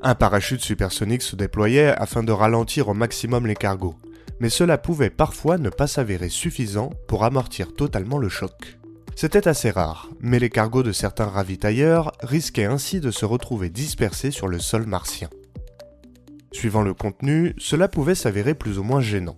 Un 0.02 0.16
parachute 0.16 0.62
supersonique 0.62 1.22
se 1.22 1.36
déployait 1.36 1.94
afin 1.96 2.24
de 2.24 2.32
ralentir 2.32 2.88
au 2.90 2.94
maximum 2.94 3.46
les 3.46 3.56
cargos, 3.56 3.96
mais 4.40 4.50
cela 4.50 4.80
pouvait 4.80 5.12
parfois 5.12 5.60
ne 5.60 5.70
pas 5.70 5.86
s'avérer 5.86 6.30
suffisant 6.30 6.90
pour 7.08 7.24
amortir 7.24 7.74
totalement 7.74 8.18
le 8.18 8.30
choc. 8.30 8.80
C'était 9.16 9.48
assez 9.48 9.70
rare, 9.70 10.10
mais 10.20 10.40
les 10.40 10.50
cargos 10.50 10.82
de 10.82 10.92
certains 10.92 11.28
ravitailleurs 11.28 12.12
risquaient 12.24 12.66
ainsi 12.66 13.00
de 13.00 13.12
se 13.12 13.26
retrouver 13.26 13.70
dispersés 13.70 14.32
sur 14.32 14.48
le 14.48 14.58
sol 14.58 14.88
martien. 14.88 15.30
Suivant 16.52 16.82
le 16.82 16.94
contenu, 16.94 17.54
cela 17.58 17.88
pouvait 17.88 18.16
s'avérer 18.16 18.54
plus 18.54 18.78
ou 18.78 18.84
moins 18.84 19.02
gênant. 19.02 19.38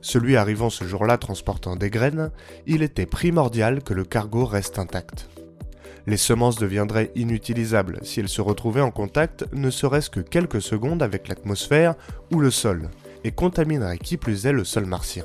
Celui 0.00 0.36
arrivant 0.36 0.70
ce 0.70 0.84
jour-là 0.84 1.18
transportant 1.18 1.76
des 1.76 1.90
graines, 1.90 2.30
il 2.66 2.82
était 2.82 3.06
primordial 3.06 3.82
que 3.82 3.94
le 3.94 4.04
cargo 4.04 4.44
reste 4.44 4.78
intact. 4.78 5.28
Les 6.06 6.16
semences 6.16 6.56
deviendraient 6.56 7.10
inutilisables 7.16 7.98
si 8.02 8.20
elles 8.20 8.30
se 8.30 8.40
retrouvaient 8.40 8.80
en 8.80 8.90
contact 8.90 9.44
ne 9.52 9.68
serait-ce 9.68 10.08
que 10.08 10.20
quelques 10.20 10.62
secondes 10.62 11.02
avec 11.02 11.28
l'atmosphère 11.28 11.96
ou 12.32 12.40
le 12.40 12.50
sol, 12.50 12.88
et 13.24 13.32
contamineraient 13.32 13.98
qui 13.98 14.16
plus 14.16 14.46
est 14.46 14.52
le 14.52 14.64
sol 14.64 14.86
martien. 14.86 15.24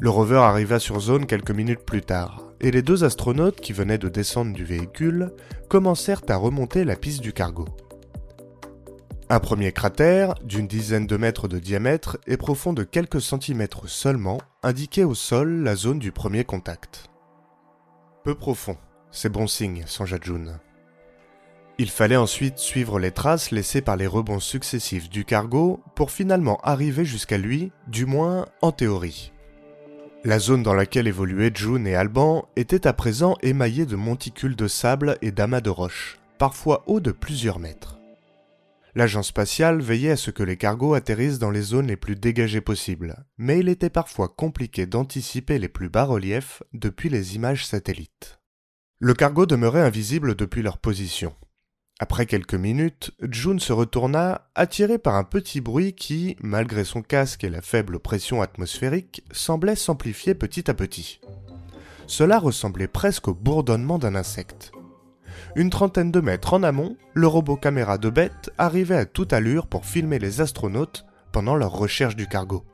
Le 0.00 0.10
rover 0.10 0.36
arriva 0.36 0.78
sur 0.78 1.00
zone 1.00 1.26
quelques 1.26 1.50
minutes 1.50 1.84
plus 1.84 2.02
tard, 2.02 2.44
et 2.60 2.70
les 2.70 2.82
deux 2.82 3.02
astronautes 3.02 3.60
qui 3.60 3.72
venaient 3.72 3.98
de 3.98 4.08
descendre 4.08 4.52
du 4.52 4.64
véhicule 4.64 5.32
commencèrent 5.68 6.22
à 6.28 6.36
remonter 6.36 6.84
la 6.84 6.94
piste 6.94 7.20
du 7.20 7.32
cargo. 7.32 7.64
Un 9.30 9.40
premier 9.40 9.72
cratère, 9.72 10.34
d'une 10.44 10.66
dizaine 10.66 11.06
de 11.06 11.16
mètres 11.16 11.48
de 11.48 11.58
diamètre 11.58 12.18
et 12.26 12.36
profond 12.36 12.74
de 12.74 12.84
quelques 12.84 13.22
centimètres 13.22 13.88
seulement, 13.88 14.38
indiquait 14.62 15.04
au 15.04 15.14
sol 15.14 15.62
la 15.62 15.76
zone 15.76 15.98
du 15.98 16.12
premier 16.12 16.44
contact. 16.44 17.08
Peu 18.22 18.34
profond, 18.34 18.76
c'est 19.10 19.30
bon 19.30 19.46
signe, 19.46 19.84
songea 19.86 20.18
June. 20.20 20.58
Il 21.78 21.90
fallait 21.90 22.16
ensuite 22.16 22.58
suivre 22.58 22.98
les 22.98 23.12
traces 23.12 23.50
laissées 23.50 23.80
par 23.80 23.96
les 23.96 24.06
rebonds 24.06 24.40
successifs 24.40 25.08
du 25.08 25.24
cargo 25.24 25.80
pour 25.94 26.10
finalement 26.10 26.58
arriver 26.62 27.06
jusqu'à 27.06 27.38
lui, 27.38 27.72
du 27.88 28.04
moins 28.04 28.46
en 28.60 28.72
théorie. 28.72 29.32
La 30.22 30.38
zone 30.38 30.62
dans 30.62 30.74
laquelle 30.74 31.08
évoluaient 31.08 31.50
June 31.52 31.86
et 31.86 31.96
Alban 31.96 32.46
était 32.56 32.86
à 32.86 32.92
présent 32.92 33.36
émaillée 33.42 33.86
de 33.86 33.96
monticules 33.96 34.56
de 34.56 34.68
sable 34.68 35.16
et 35.22 35.32
d'amas 35.32 35.62
de 35.62 35.70
roches, 35.70 36.18
parfois 36.38 36.84
hauts 36.86 37.00
de 37.00 37.10
plusieurs 37.10 37.58
mètres. 37.58 37.98
L'agence 38.96 39.28
spatiale 39.28 39.80
veillait 39.80 40.12
à 40.12 40.16
ce 40.16 40.30
que 40.30 40.44
les 40.44 40.56
cargos 40.56 40.94
atterrissent 40.94 41.40
dans 41.40 41.50
les 41.50 41.62
zones 41.62 41.88
les 41.88 41.96
plus 41.96 42.14
dégagées 42.14 42.60
possibles, 42.60 43.24
mais 43.38 43.58
il 43.58 43.68
était 43.68 43.90
parfois 43.90 44.28
compliqué 44.28 44.86
d'anticiper 44.86 45.58
les 45.58 45.68
plus 45.68 45.88
bas 45.88 46.04
reliefs 46.04 46.62
depuis 46.72 47.08
les 47.08 47.34
images 47.34 47.66
satellites. 47.66 48.38
Le 49.00 49.14
cargo 49.14 49.46
demeurait 49.46 49.80
invisible 49.80 50.36
depuis 50.36 50.62
leur 50.62 50.78
position. 50.78 51.34
Après 51.98 52.26
quelques 52.26 52.54
minutes, 52.54 53.12
June 53.20 53.58
se 53.60 53.72
retourna, 53.72 54.50
attiré 54.54 54.98
par 54.98 55.14
un 55.16 55.24
petit 55.24 55.60
bruit 55.60 55.94
qui, 55.94 56.36
malgré 56.40 56.84
son 56.84 57.02
casque 57.02 57.44
et 57.44 57.50
la 57.50 57.62
faible 57.62 57.98
pression 57.98 58.42
atmosphérique, 58.42 59.24
semblait 59.32 59.76
s'amplifier 59.76 60.34
petit 60.34 60.70
à 60.70 60.74
petit. 60.74 61.20
Cela 62.06 62.38
ressemblait 62.38 62.88
presque 62.88 63.28
au 63.28 63.34
bourdonnement 63.34 63.98
d'un 63.98 64.14
insecte. 64.14 64.72
Une 65.56 65.70
trentaine 65.70 66.10
de 66.10 66.20
mètres 66.20 66.54
en 66.54 66.62
amont, 66.62 66.96
le 67.12 67.26
robot 67.26 67.56
caméra 67.56 67.98
de 67.98 68.10
Beth 68.10 68.50
arrivait 68.58 68.96
à 68.96 69.06
toute 69.06 69.32
allure 69.32 69.66
pour 69.66 69.86
filmer 69.86 70.18
les 70.18 70.40
astronautes 70.40 71.04
pendant 71.32 71.56
leur 71.56 71.72
recherche 71.72 72.16
du 72.16 72.26
cargo. 72.26 72.64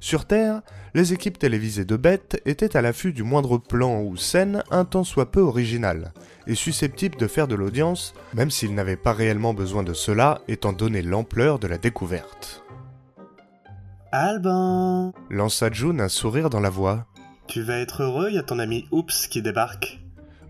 Sur 0.00 0.26
Terre, 0.26 0.62
les 0.94 1.12
équipes 1.12 1.38
télévisées 1.38 1.84
de 1.84 1.96
Beth 1.96 2.40
étaient 2.44 2.76
à 2.76 2.82
l'affût 2.82 3.12
du 3.12 3.22
moindre 3.22 3.58
plan 3.58 4.02
ou 4.02 4.16
scène 4.16 4.62
un 4.70 4.84
tant 4.84 5.04
soit 5.04 5.30
peu 5.30 5.40
original, 5.40 6.12
et 6.46 6.54
susceptible 6.54 7.16
de 7.16 7.26
faire 7.26 7.48
de 7.48 7.54
l'audience, 7.54 8.14
même 8.34 8.50
s'ils 8.50 8.74
n'avaient 8.74 8.96
pas 8.96 9.12
réellement 9.12 9.54
besoin 9.54 9.82
de 9.82 9.94
cela 9.94 10.40
étant 10.48 10.72
donné 10.72 11.02
l'ampleur 11.02 11.58
de 11.58 11.66
la 11.66 11.78
découverte. 11.78 12.62
Alban 14.12 15.12
Lança 15.30 15.70
June 15.70 16.00
un 16.00 16.08
sourire 16.08 16.50
dans 16.50 16.60
la 16.60 16.70
voix. 16.70 17.06
Tu 17.48 17.62
vas 17.62 17.78
être 17.78 18.02
heureux, 18.02 18.28
il 18.30 18.36
y 18.36 18.38
a 18.38 18.42
ton 18.42 18.58
ami 18.58 18.86
Oops 18.90 19.28
qui 19.28 19.42
débarque. 19.42 20.00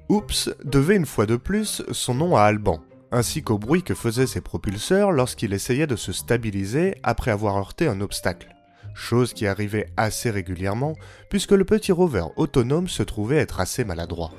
Oops 0.09 0.51
devait 0.65 0.95
une 0.95 1.07
fois 1.07 1.27
de 1.27 1.35
plus 1.35 1.83
son 1.91 2.15
nom 2.15 2.37
à 2.37 2.43
Alban, 2.43 2.81
ainsi 3.11 3.43
qu'au 3.43 3.59
bruit 3.59 3.83
que 3.83 3.95
faisaient 3.95 4.29
ses 4.29 4.41
propulseurs 4.41 5.11
lorsqu'il 5.11 5.53
essayait 5.53 5.89
de 5.89 5.97
se 5.97 6.13
stabiliser 6.13 6.95
après 7.03 7.33
avoir 7.33 7.57
heurté 7.57 7.89
un 7.89 8.01
obstacle, 8.01 8.55
chose 8.95 9.33
qui 9.33 9.49
arrivait 9.49 9.91
assez 9.97 10.31
régulièrement 10.31 10.95
puisque 11.29 11.51
le 11.51 11.65
petit 11.65 11.91
rover 11.91 12.27
autonome 12.37 12.87
se 12.87 13.03
trouvait 13.03 13.39
être 13.39 13.59
assez 13.59 13.85
maladroit. 13.85 14.31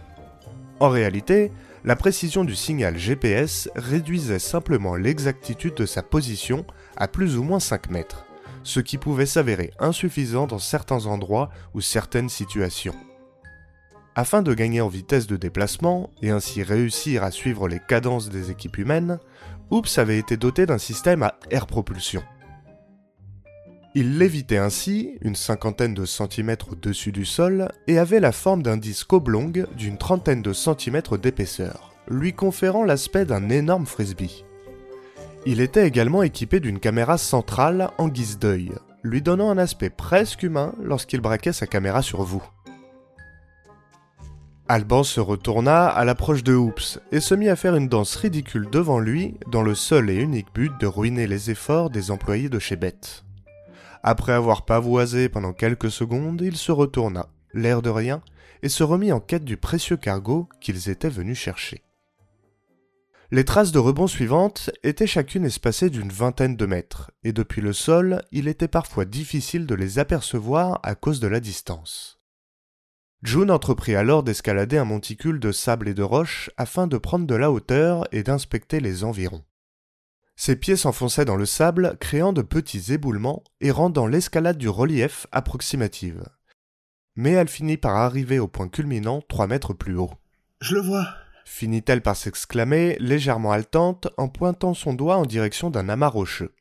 En 0.80 0.88
réalité, 0.88 1.52
la 1.84 1.98
précision 1.98 2.46
du 2.46 2.56
signal 2.56 2.98
GPS 2.98 3.70
réduisait 3.76 4.40
simplement 4.40 4.96
l'exactitude 4.96 5.74
de 5.74 5.86
sa 5.86 6.02
position 6.02 6.66
à 6.96 7.10
plus 7.10 7.38
ou 7.38 7.44
moins 7.44 7.60
5 7.60 7.90
mètres, 7.90 8.26
ce 8.64 8.80
qui 8.80 8.98
pouvait 8.98 9.26
s'avérer 9.26 9.72
insuffisant 9.80 10.48
dans 10.48 10.60
certains 10.60 11.08
endroits 11.08 11.50
ou 11.74 11.82
certaines 11.82 12.30
situations. 12.30 12.96
Afin 14.18 14.42
de 14.42 14.56
gagner 14.56 14.82
en 14.82 14.88
vitesse 14.88 15.28
de 15.28 15.38
déplacement 15.38 16.10
et 16.24 16.32
ainsi 16.32 16.64
réussir 16.64 17.22
à 17.24 17.30
suivre 17.30 17.68
les 17.68 17.80
cadences 17.80 18.30
des 18.30 18.50
équipes 18.50 18.80
humaines, 18.80 19.20
Oops 19.70 20.00
avait 20.00 20.18
été 20.18 20.38
doté 20.38 20.66
d'un 20.66 20.80
système 20.80 21.22
à 21.22 21.36
air 21.52 21.68
propulsion. 21.68 22.24
Il 23.94 24.18
lévitait 24.18 24.58
ainsi 24.58 25.20
une 25.22 25.36
cinquantaine 25.36 25.94
de 25.94 26.06
centimètres 26.06 26.72
au-dessus 26.72 27.12
du 27.12 27.26
sol 27.26 27.68
et 27.86 28.00
avait 28.00 28.20
la 28.20 28.32
forme 28.32 28.64
d'un 28.64 28.78
disque 28.78 29.14
oblong 29.14 29.68
d'une 29.78 30.00
trentaine 30.00 30.42
de 30.42 30.52
centimètres 30.52 31.20
d'épaisseur, 31.20 31.94
lui 32.10 32.34
conférant 32.34 32.86
l'aspect 32.86 33.26
d'un 33.26 33.50
énorme 33.50 33.86
frisbee. 33.86 34.44
Il 35.46 35.62
était 35.62 35.88
également 35.88 36.24
équipé 36.24 36.60
d'une 36.60 36.80
caméra 36.80 37.20
centrale 37.20 37.92
en 38.00 38.08
guise 38.08 38.40
d'œil, 38.40 38.72
lui 39.04 39.22
donnant 39.22 39.52
un 39.52 39.60
aspect 39.60 39.92
presque 39.92 40.42
humain 40.42 40.74
lorsqu'il 40.82 41.22
braquait 41.22 41.54
sa 41.54 41.68
caméra 41.68 42.02
sur 42.02 42.24
vous. 42.24 42.44
Alban 44.70 45.04
se 45.04 45.22
retourna 45.22 45.88
à 45.88 46.04
l'approche 46.04 46.44
de 46.44 46.54
Hoops 46.54 47.00
et 47.14 47.22
se 47.22 47.34
mit 47.34 47.48
à 47.48 47.56
faire 47.56 47.78
une 47.78 47.88
danse 47.88 48.18
ridicule 48.18 48.68
devant 48.70 49.00
lui 49.00 49.36
dans 49.50 49.62
le 49.62 49.76
seul 49.76 50.10
et 50.10 50.16
unique 50.16 50.54
but 50.54 50.74
de 50.82 50.86
ruiner 50.86 51.26
les 51.26 51.50
efforts 51.50 51.90
des 51.90 52.12
employés 52.12 52.50
de 52.50 52.60
chez 52.60 52.76
Beth. 52.76 53.24
Après 54.04 54.34
avoir 54.34 54.66
pavoisé 54.66 55.30
pendant 55.30 55.54
quelques 55.54 55.90
secondes, 55.90 56.42
il 56.42 56.58
se 56.58 56.74
retourna, 56.74 57.30
l'air 57.54 57.82
de 57.82 57.90
rien, 57.90 58.22
et 58.62 58.68
se 58.68 58.84
remit 58.84 59.14
en 59.14 59.22
quête 59.22 59.46
du 59.46 59.56
précieux 59.56 59.96
cargo 59.96 60.50
qu'ils 60.60 60.90
étaient 60.90 61.08
venus 61.08 61.38
chercher. 61.38 61.82
Les 63.32 63.46
traces 63.46 63.72
de 63.72 63.80
rebond 63.80 64.08
suivantes 64.08 64.70
étaient 64.84 65.08
chacune 65.08 65.46
espacées 65.46 65.90
d'une 65.90 66.12
vingtaine 66.12 66.58
de 66.58 66.66
mètres, 66.66 67.12
et 67.24 67.32
depuis 67.32 67.62
le 67.62 67.72
sol, 67.72 68.22
il 68.34 68.50
était 68.50 68.68
parfois 68.68 69.06
difficile 69.06 69.66
de 69.66 69.76
les 69.76 69.98
apercevoir 69.98 70.82
à 70.84 70.96
cause 70.96 71.22
de 71.22 71.28
la 71.28 71.40
distance. 71.40 72.17
June 73.24 73.52
entreprit 73.52 73.96
alors 73.96 74.24
d'escalader 74.24 74.78
un 74.78 74.86
monticule 74.86 75.40
de 75.40 75.52
sable 75.52 75.88
et 75.88 75.94
de 75.94 76.04
roches 76.04 76.50
afin 76.58 76.88
de 76.88 76.98
prendre 76.98 77.26
de 77.26 77.36
la 77.36 77.52
hauteur 77.52 78.08
et 78.12 78.24
d'inspecter 78.24 78.80
les 78.80 79.04
environs. 79.04 79.44
Ses 80.36 80.56
pieds 80.56 80.76
s'enfonçaient 80.76 81.26
dans 81.26 81.36
le 81.36 81.48
sable, 81.48 81.98
créant 82.00 82.32
de 82.32 82.44
petits 82.44 82.94
éboulements 82.94 83.44
et 83.60 83.72
rendant 83.72 84.06
l'escalade 84.06 84.58
du 84.58 84.70
relief 84.70 85.26
approximative. 85.32 86.24
Mais 87.16 87.32
elle 87.32 87.48
finit 87.48 87.78
par 87.78 87.96
arriver 87.96 88.38
au 88.38 88.48
point 88.48 88.68
culminant 88.68 89.22
trois 89.28 89.48
mètres 89.48 89.74
plus 89.74 89.98
haut. 89.98 90.12
Je 90.62 90.76
le 90.76 90.82
vois 90.82 91.08
finit-elle 91.48 92.02
par 92.02 92.16
s'exclamer, 92.16 92.98
légèrement 93.00 93.54
haletante, 93.54 94.10
en 94.18 94.28
pointant 94.28 94.74
son 94.74 94.94
doigt 94.94 95.16
en 95.16 95.26
direction 95.26 95.70
d'un 95.70 95.88
amas 95.88 96.10
rocheux. 96.10 96.54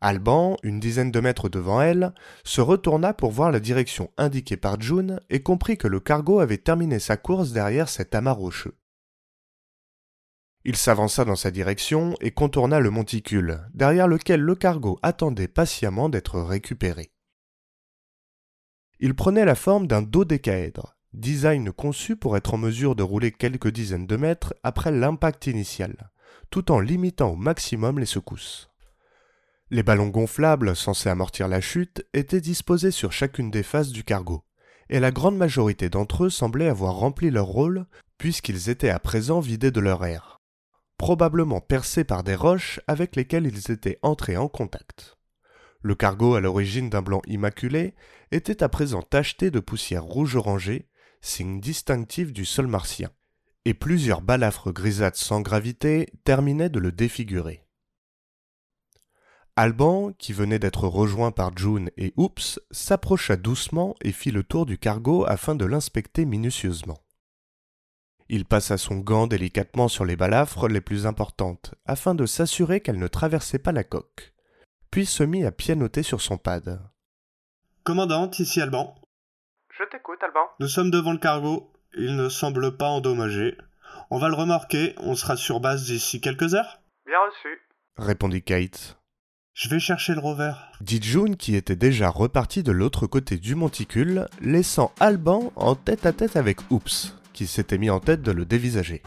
Alban, 0.00 0.56
une 0.62 0.80
dizaine 0.80 1.10
de 1.10 1.20
mètres 1.20 1.48
devant 1.48 1.80
elle, 1.80 2.12
se 2.44 2.60
retourna 2.60 3.14
pour 3.14 3.30
voir 3.30 3.50
la 3.50 3.60
direction 3.60 4.10
indiquée 4.16 4.56
par 4.56 4.80
June 4.80 5.20
et 5.30 5.42
comprit 5.42 5.78
que 5.78 5.88
le 5.88 6.00
cargo 6.00 6.40
avait 6.40 6.58
terminé 6.58 6.98
sa 6.98 7.16
course 7.16 7.52
derrière 7.52 7.88
cet 7.88 8.14
amas 8.14 8.32
rocheux. 8.32 8.76
Il 10.64 10.76
s'avança 10.76 11.26
dans 11.26 11.36
sa 11.36 11.50
direction 11.50 12.14
et 12.20 12.30
contourna 12.30 12.80
le 12.80 12.90
monticule, 12.90 13.60
derrière 13.74 14.08
lequel 14.08 14.40
le 14.40 14.54
cargo 14.54 14.98
attendait 15.02 15.48
patiemment 15.48 16.08
d'être 16.08 16.40
récupéré. 16.40 17.12
Il 18.98 19.14
prenait 19.14 19.44
la 19.44 19.54
forme 19.54 19.86
d'un 19.86 20.00
dodécaèdre, 20.00 20.96
design 21.12 21.70
conçu 21.70 22.16
pour 22.16 22.36
être 22.36 22.54
en 22.54 22.58
mesure 22.58 22.96
de 22.96 23.02
rouler 23.02 23.30
quelques 23.30 23.70
dizaines 23.70 24.06
de 24.06 24.16
mètres 24.16 24.54
après 24.62 24.90
l'impact 24.90 25.46
initial, 25.46 26.10
tout 26.48 26.72
en 26.72 26.80
limitant 26.80 27.32
au 27.32 27.36
maximum 27.36 27.98
les 27.98 28.06
secousses. 28.06 28.70
Les 29.70 29.82
ballons 29.82 30.08
gonflables, 30.08 30.76
censés 30.76 31.08
amortir 31.08 31.48
la 31.48 31.60
chute, 31.60 32.06
étaient 32.12 32.40
disposés 32.40 32.90
sur 32.90 33.12
chacune 33.12 33.50
des 33.50 33.62
faces 33.62 33.90
du 33.90 34.04
cargo, 34.04 34.44
et 34.90 35.00
la 35.00 35.10
grande 35.10 35.36
majorité 35.36 35.88
d'entre 35.88 36.24
eux 36.24 36.30
semblaient 36.30 36.68
avoir 36.68 36.94
rempli 36.94 37.30
leur 37.30 37.46
rôle, 37.46 37.86
puisqu'ils 38.18 38.68
étaient 38.68 38.90
à 38.90 38.98
présent 38.98 39.40
vidés 39.40 39.70
de 39.70 39.80
leur 39.80 40.04
air. 40.04 40.40
probablement 40.96 41.60
percés 41.60 42.04
par 42.04 42.22
des 42.22 42.34
roches 42.36 42.80
avec 42.86 43.16
lesquelles 43.16 43.46
ils 43.46 43.72
étaient 43.72 43.98
entrés 44.02 44.36
en 44.36 44.48
contact. 44.48 45.16
Le 45.82 45.94
cargo, 45.94 46.34
à 46.34 46.40
l'origine 46.40 46.88
d'un 46.88 47.02
blanc 47.02 47.20
immaculé, 47.26 47.94
était 48.30 48.62
à 48.62 48.68
présent 48.68 49.02
tacheté 49.02 49.50
de 49.50 49.60
poussière 49.60 50.04
rouge 50.04 50.36
orangée, 50.36 50.88
signe 51.20 51.60
distinctif 51.60 52.32
du 52.32 52.44
sol 52.44 52.68
martien, 52.68 53.10
et 53.64 53.74
plusieurs 53.74 54.22
balafres 54.22 54.72
grisâtres 54.72 55.18
sans 55.18 55.40
gravité 55.40 56.08
terminaient 56.24 56.70
de 56.70 56.78
le 56.78 56.92
défigurer. 56.92 57.63
Alban, 59.56 60.12
qui 60.12 60.32
venait 60.32 60.58
d'être 60.58 60.88
rejoint 60.88 61.30
par 61.30 61.56
June 61.56 61.90
et 61.96 62.12
Oops, 62.16 62.58
s'approcha 62.72 63.36
doucement 63.36 63.94
et 64.02 64.10
fit 64.10 64.32
le 64.32 64.42
tour 64.42 64.66
du 64.66 64.78
cargo 64.78 65.24
afin 65.26 65.54
de 65.54 65.64
l'inspecter 65.64 66.24
minutieusement. 66.24 66.98
Il 68.28 68.46
passa 68.46 68.78
son 68.78 68.96
gant 68.96 69.28
délicatement 69.28 69.86
sur 69.86 70.04
les 70.04 70.16
balafres 70.16 70.66
les 70.66 70.80
plus 70.80 71.06
importantes, 71.06 71.74
afin 71.86 72.16
de 72.16 72.26
s'assurer 72.26 72.80
qu'elles 72.80 72.98
ne 72.98 73.06
traversaient 73.06 73.58
pas 73.60 73.70
la 73.70 73.84
coque, 73.84 74.32
puis 74.90 75.06
se 75.06 75.22
mit 75.22 75.44
à 75.44 75.52
pianoter 75.52 76.02
sur 76.02 76.20
son 76.20 76.36
pad. 76.36 76.80
Commandante, 77.84 78.40
ici 78.40 78.60
Alban. 78.60 78.96
Je 79.78 79.84
t'écoute, 79.84 80.18
Alban. 80.22 80.48
Nous 80.58 80.68
sommes 80.68 80.90
devant 80.90 81.12
le 81.12 81.18
cargo. 81.18 81.70
Il 81.96 82.16
ne 82.16 82.28
semble 82.28 82.76
pas 82.76 82.88
endommagé. 82.88 83.56
On 84.10 84.18
va 84.18 84.28
le 84.28 84.34
remorquer. 84.34 84.94
On 84.98 85.14
sera 85.14 85.36
sur 85.36 85.60
base 85.60 85.84
d'ici 85.84 86.20
quelques 86.20 86.54
heures. 86.54 86.80
Bien 87.06 87.18
reçu. 87.26 87.60
Répondit 87.96 88.42
Kate. 88.42 88.98
Je 89.54 89.68
vais 89.68 89.78
chercher 89.78 90.14
le 90.14 90.20
rover. 90.20 90.52
Dit 90.80 91.00
June 91.00 91.36
qui 91.36 91.54
était 91.54 91.76
déjà 91.76 92.08
reparti 92.08 92.64
de 92.64 92.72
l'autre 92.72 93.06
côté 93.06 93.36
du 93.36 93.54
monticule, 93.54 94.26
laissant 94.40 94.90
Alban 94.98 95.52
en 95.54 95.76
tête 95.76 96.06
à 96.06 96.12
tête 96.12 96.34
avec 96.34 96.58
Oops, 96.72 97.16
qui 97.32 97.46
s'était 97.46 97.78
mis 97.78 97.88
en 97.88 98.00
tête 98.00 98.20
de 98.22 98.32
le 98.32 98.44
dévisager. 98.44 99.00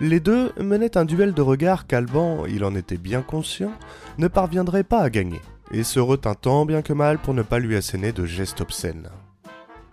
Les 0.00 0.20
deux 0.20 0.52
menaient 0.60 0.98
un 0.98 1.06
duel 1.06 1.32
de 1.32 1.40
regards 1.40 1.86
qu'Alban, 1.86 2.44
il 2.44 2.62
en 2.64 2.74
était 2.74 2.98
bien 2.98 3.22
conscient, 3.22 3.72
ne 4.18 4.28
parviendrait 4.28 4.84
pas 4.84 5.00
à 5.00 5.08
gagner, 5.08 5.40
et 5.72 5.82
se 5.82 5.98
retint 5.98 6.34
tant 6.34 6.66
bien 6.66 6.82
que 6.82 6.92
mal 6.92 7.18
pour 7.18 7.32
ne 7.32 7.42
pas 7.42 7.58
lui 7.58 7.74
asséner 7.74 8.12
de 8.12 8.26
gestes 8.26 8.60
obscènes. 8.60 9.08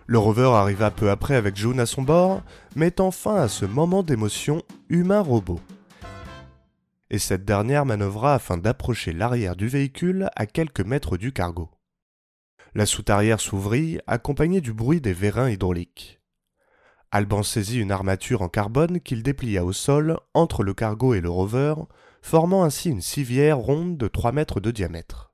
Le 0.06 0.18
rover 0.18 0.50
arriva 0.54 0.90
peu 0.90 1.10
après 1.10 1.34
avec 1.34 1.56
June 1.56 1.80
à 1.80 1.86
son 1.86 2.02
bord, 2.02 2.42
mettant 2.76 3.10
fin 3.10 3.36
à 3.36 3.48
ce 3.48 3.64
moment 3.64 4.02
d'émotion 4.02 4.62
humain-robot. 4.90 5.60
Et 7.10 7.18
cette 7.18 7.44
dernière 7.44 7.86
manœuvra 7.86 8.34
afin 8.34 8.58
d'approcher 8.58 9.12
l'arrière 9.12 9.56
du 9.56 9.68
véhicule 9.68 10.28
à 10.36 10.46
quelques 10.46 10.80
mètres 10.80 11.16
du 11.16 11.32
cargo. 11.32 11.70
La 12.74 12.84
soute 12.84 13.08
arrière 13.08 13.40
s'ouvrit, 13.40 13.98
accompagnée 14.06 14.60
du 14.60 14.72
bruit 14.72 15.00
des 15.00 15.14
vérins 15.14 15.50
hydrauliques. 15.50 16.20
Alban 17.10 17.42
saisit 17.42 17.80
une 17.80 17.92
armature 17.92 18.42
en 18.42 18.48
carbone 18.50 19.00
qu'il 19.00 19.22
déplia 19.22 19.64
au 19.64 19.72
sol 19.72 20.18
entre 20.34 20.62
le 20.62 20.74
cargo 20.74 21.14
et 21.14 21.22
le 21.22 21.30
rover, 21.30 21.74
formant 22.20 22.64
ainsi 22.64 22.90
une 22.90 23.00
civière 23.00 23.56
ronde 23.56 23.96
de 23.96 24.08
3 24.08 24.32
mètres 24.32 24.60
de 24.60 24.70
diamètre. 24.70 25.32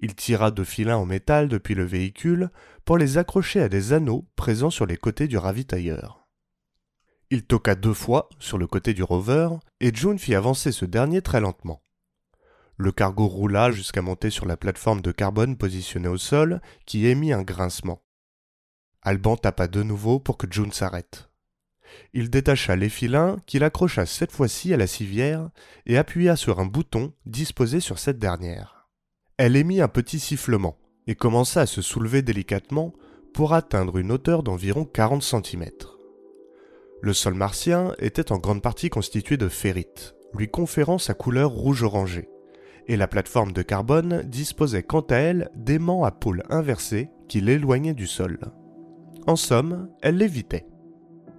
Il 0.00 0.16
tira 0.16 0.50
deux 0.50 0.64
filins 0.64 0.96
en 0.96 1.06
métal 1.06 1.48
depuis 1.48 1.76
le 1.76 1.84
véhicule 1.84 2.50
pour 2.84 2.98
les 2.98 3.18
accrocher 3.18 3.60
à 3.60 3.68
des 3.68 3.92
anneaux 3.92 4.26
présents 4.34 4.70
sur 4.70 4.84
les 4.84 4.96
côtés 4.96 5.28
du 5.28 5.38
ravitailleur. 5.38 6.21
Il 7.32 7.44
toqua 7.44 7.74
deux 7.76 7.94
fois 7.94 8.28
sur 8.38 8.58
le 8.58 8.66
côté 8.66 8.92
du 8.92 9.02
rover 9.02 9.48
et 9.80 9.90
June 9.94 10.18
fit 10.18 10.34
avancer 10.34 10.70
ce 10.70 10.84
dernier 10.84 11.22
très 11.22 11.40
lentement. 11.40 11.82
Le 12.76 12.92
cargo 12.92 13.26
roula 13.26 13.70
jusqu'à 13.70 14.02
monter 14.02 14.28
sur 14.28 14.44
la 14.44 14.58
plateforme 14.58 15.00
de 15.00 15.12
carbone 15.12 15.56
positionnée 15.56 16.08
au 16.08 16.18
sol 16.18 16.60
qui 16.84 17.06
émit 17.06 17.32
un 17.32 17.40
grincement. 17.40 18.02
Alban 19.00 19.38
tapa 19.38 19.66
de 19.66 19.82
nouveau 19.82 20.20
pour 20.20 20.36
que 20.36 20.46
June 20.50 20.72
s'arrête. 20.72 21.30
Il 22.12 22.28
détacha 22.28 22.76
les 22.76 22.90
filins 22.90 23.38
qu'il 23.46 23.64
accrocha 23.64 24.04
cette 24.04 24.32
fois-ci 24.32 24.74
à 24.74 24.76
la 24.76 24.86
civière 24.86 25.48
et 25.86 25.96
appuya 25.96 26.36
sur 26.36 26.60
un 26.60 26.66
bouton 26.66 27.14
disposé 27.24 27.80
sur 27.80 27.98
cette 27.98 28.18
dernière. 28.18 28.90
Elle 29.38 29.56
émit 29.56 29.80
un 29.80 29.88
petit 29.88 30.20
sifflement 30.20 30.76
et 31.06 31.14
commença 31.14 31.62
à 31.62 31.66
se 31.66 31.80
soulever 31.80 32.20
délicatement 32.20 32.92
pour 33.32 33.54
atteindre 33.54 33.96
une 33.96 34.12
hauteur 34.12 34.42
d'environ 34.42 34.84
40 34.84 35.22
cm. 35.22 35.70
Le 37.04 37.12
sol 37.12 37.34
martien 37.34 37.94
était 37.98 38.30
en 38.30 38.38
grande 38.38 38.62
partie 38.62 38.88
constitué 38.88 39.36
de 39.36 39.48
ferrite, 39.48 40.14
lui 40.34 40.48
conférant 40.48 40.98
sa 40.98 41.14
couleur 41.14 41.50
rouge-orangée, 41.50 42.28
et 42.86 42.96
la 42.96 43.08
plateforme 43.08 43.50
de 43.50 43.62
carbone 43.62 44.22
disposait 44.24 44.84
quant 44.84 45.00
à 45.10 45.16
elle 45.16 45.50
d'aimants 45.56 46.04
à 46.04 46.12
pôle 46.12 46.44
inversés 46.48 47.10
qui 47.26 47.40
l'éloignaient 47.40 47.92
du 47.92 48.06
sol. 48.06 48.38
En 49.26 49.34
somme, 49.34 49.88
elle 50.00 50.16
l'évitait. 50.16 50.68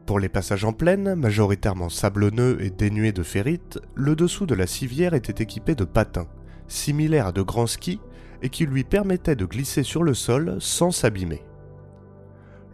Pour 0.05 0.19
les 0.19 0.27
passages 0.27 0.65
en 0.65 0.73
plaine, 0.73 1.15
majoritairement 1.15 1.87
sablonneux 1.87 2.57
et 2.61 2.69
dénués 2.69 3.13
de 3.13 3.23
ferrite, 3.23 3.79
le 3.95 4.17
dessous 4.17 4.45
de 4.45 4.55
la 4.55 4.67
civière 4.67 5.13
était 5.13 5.41
équipé 5.41 5.75
de 5.75 5.85
patins, 5.85 6.27
similaires 6.67 7.27
à 7.27 7.31
de 7.31 7.41
grands 7.41 7.67
skis, 7.67 8.01
et 8.41 8.49
qui 8.49 8.65
lui 8.65 8.83
permettaient 8.83 9.37
de 9.37 9.45
glisser 9.45 9.83
sur 9.83 10.03
le 10.03 10.13
sol 10.13 10.57
sans 10.59 10.91
s'abîmer. 10.91 11.41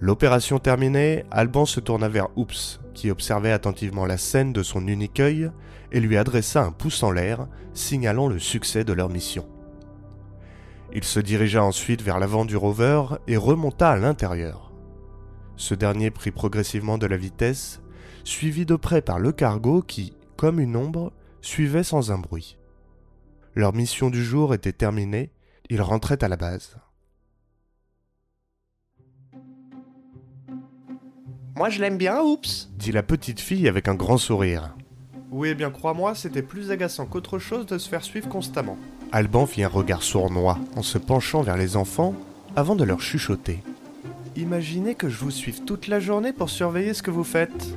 L'opération 0.02 0.60
terminée, 0.60 1.26
Alban 1.30 1.66
se 1.66 1.82
tourna 1.82 2.08
vers 2.08 2.30
Oops, 2.38 2.80
qui 2.94 3.12
observait 3.12 3.52
attentivement 3.52 4.06
la 4.06 4.18
scène 4.18 4.54
de 4.54 4.64
son 4.64 4.88
unique 4.88 5.20
œil, 5.20 5.52
et 5.92 6.00
lui 6.00 6.16
adressa 6.16 6.64
un 6.64 6.72
pouce 6.72 7.04
en 7.04 7.12
l'air, 7.12 7.48
signalant 7.74 8.28
le 8.28 8.40
succès 8.40 8.86
de 8.86 8.94
leur 8.94 9.10
mission. 9.10 9.46
Il 10.94 11.04
se 11.04 11.20
dirigea 11.20 11.64
ensuite 11.64 12.02
vers 12.02 12.18
l'avant 12.18 12.46
du 12.46 12.56
rover 12.56 13.04
et 13.28 13.38
remonta 13.38 13.92
à 13.92 13.98
l'intérieur. 13.98 14.72
Ce 15.58 15.76
dernier 15.76 16.12
prit 16.12 16.32
progressivement 16.32 16.98
de 16.98 17.06
la 17.06 17.18
vitesse, 17.18 17.82
suivi 18.24 18.66
de 18.66 18.76
près 18.76 19.02
par 19.02 19.20
le 19.20 19.34
cargo 19.34 19.82
qui, 19.82 20.14
comme 20.38 20.60
une 20.60 20.78
ombre, 20.78 21.12
suivait 21.42 21.84
sans 21.84 22.12
un 22.12 22.18
bruit. 22.18 22.58
Leur 23.54 23.74
mission 23.74 24.10
du 24.10 24.24
jour 24.24 24.54
était 24.54 24.72
terminée, 24.72 25.32
ils 25.70 25.82
rentraient 25.82 26.24
à 26.24 26.30
la 26.30 26.38
base. 26.38 26.78
Moi 31.60 31.70
je 31.70 31.82
l'aime 31.82 31.98
bien, 31.98 32.22
oups 32.22 32.70
dit 32.78 32.94
la 32.94 33.04
petite 33.04 33.42
fille 33.42 33.68
avec 33.68 33.90
un 33.90 33.94
grand 33.94 34.18
sourire. 34.18 34.78
Oui, 35.30 35.50
eh 35.50 35.56
bien 35.56 35.72
crois-moi, 35.72 36.16
c'était 36.16 36.42
plus 36.42 36.72
agaçant 36.72 37.06
qu'autre 37.06 37.38
chose 37.38 37.66
de 37.66 37.78
se 37.78 37.90
faire 37.90 38.06
suivre 38.06 38.30
constamment. 38.30 38.78
Alban 39.12 39.46
fit 39.46 39.64
un 39.64 39.68
regard 39.68 40.02
sournois 40.02 40.58
en 40.78 40.84
se 40.84 40.98
penchant 40.98 41.42
vers 41.42 41.58
les 41.58 41.76
enfants 41.76 42.16
avant 42.56 42.78
de 42.78 42.86
leur 42.86 43.02
chuchoter. 43.02 43.62
Imaginez 44.38 44.96
que 44.96 45.10
je 45.10 45.18
vous 45.18 45.32
suive 45.32 45.66
toute 45.66 45.88
la 45.88 46.00
journée 46.00 46.32
pour 46.32 46.50
surveiller 46.50 46.94
ce 46.94 47.04
que 47.04 47.12
vous 47.12 47.26
faites. 47.26 47.68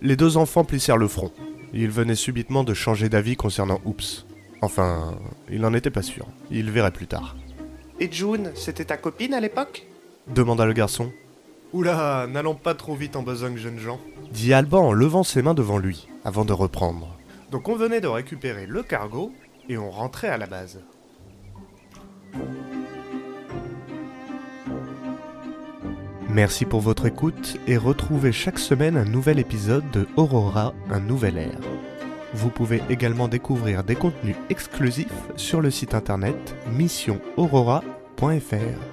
Les 0.00 0.16
deux 0.16 0.38
enfants 0.38 0.64
plissèrent 0.64 0.96
le 0.96 1.06
front. 1.06 1.32
Ils 1.74 1.90
venaient 1.90 2.14
subitement 2.14 2.64
de 2.64 2.72
changer 2.72 3.10
d'avis 3.10 3.36
concernant 3.36 3.82
Oops. 3.84 4.24
Enfin, 4.62 5.18
il 5.50 5.60
n'en 5.60 5.74
était 5.74 5.90
pas 5.90 6.00
sûr. 6.00 6.26
Il 6.50 6.70
verrait 6.70 6.92
plus 6.92 7.08
tard. 7.08 7.36
Et 8.00 8.10
June, 8.10 8.52
c'était 8.54 8.86
ta 8.86 8.96
copine 8.96 9.34
à 9.34 9.40
l'époque? 9.40 9.86
demanda 10.34 10.64
le 10.64 10.72
garçon. 10.72 11.12
Oula, 11.72 12.26
n'allons 12.26 12.54
pas 12.54 12.74
trop 12.74 12.94
vite 12.94 13.16
en 13.16 13.22
besogne, 13.22 13.56
jeunes 13.56 13.78
gens. 13.78 13.98
Dit 14.30 14.52
Alban 14.52 14.88
en 14.88 14.92
levant 14.92 15.22
ses 15.22 15.40
mains 15.40 15.54
devant 15.54 15.78
lui, 15.78 16.08
avant 16.24 16.44
de 16.44 16.52
reprendre. 16.52 17.16
Donc 17.50 17.68
on 17.68 17.76
venait 17.76 18.00
de 18.00 18.08
récupérer 18.08 18.66
le 18.66 18.82
cargo 18.82 19.32
et 19.68 19.78
on 19.78 19.90
rentrait 19.90 20.28
à 20.28 20.36
la 20.36 20.46
base. 20.46 20.80
Merci 26.28 26.64
pour 26.64 26.80
votre 26.80 27.06
écoute 27.06 27.58
et 27.66 27.76
retrouvez 27.76 28.32
chaque 28.32 28.58
semaine 28.58 28.96
un 28.96 29.04
nouvel 29.04 29.38
épisode 29.38 29.88
de 29.90 30.06
Aurora, 30.16 30.72
un 30.90 31.00
nouvel 31.00 31.36
air. 31.36 31.58
Vous 32.34 32.48
pouvez 32.48 32.82
également 32.88 33.28
découvrir 33.28 33.84
des 33.84 33.96
contenus 33.96 34.36
exclusifs 34.48 35.08
sur 35.36 35.60
le 35.60 35.70
site 35.70 35.94
internet 35.94 36.56
missionaurora.fr. 36.70 38.91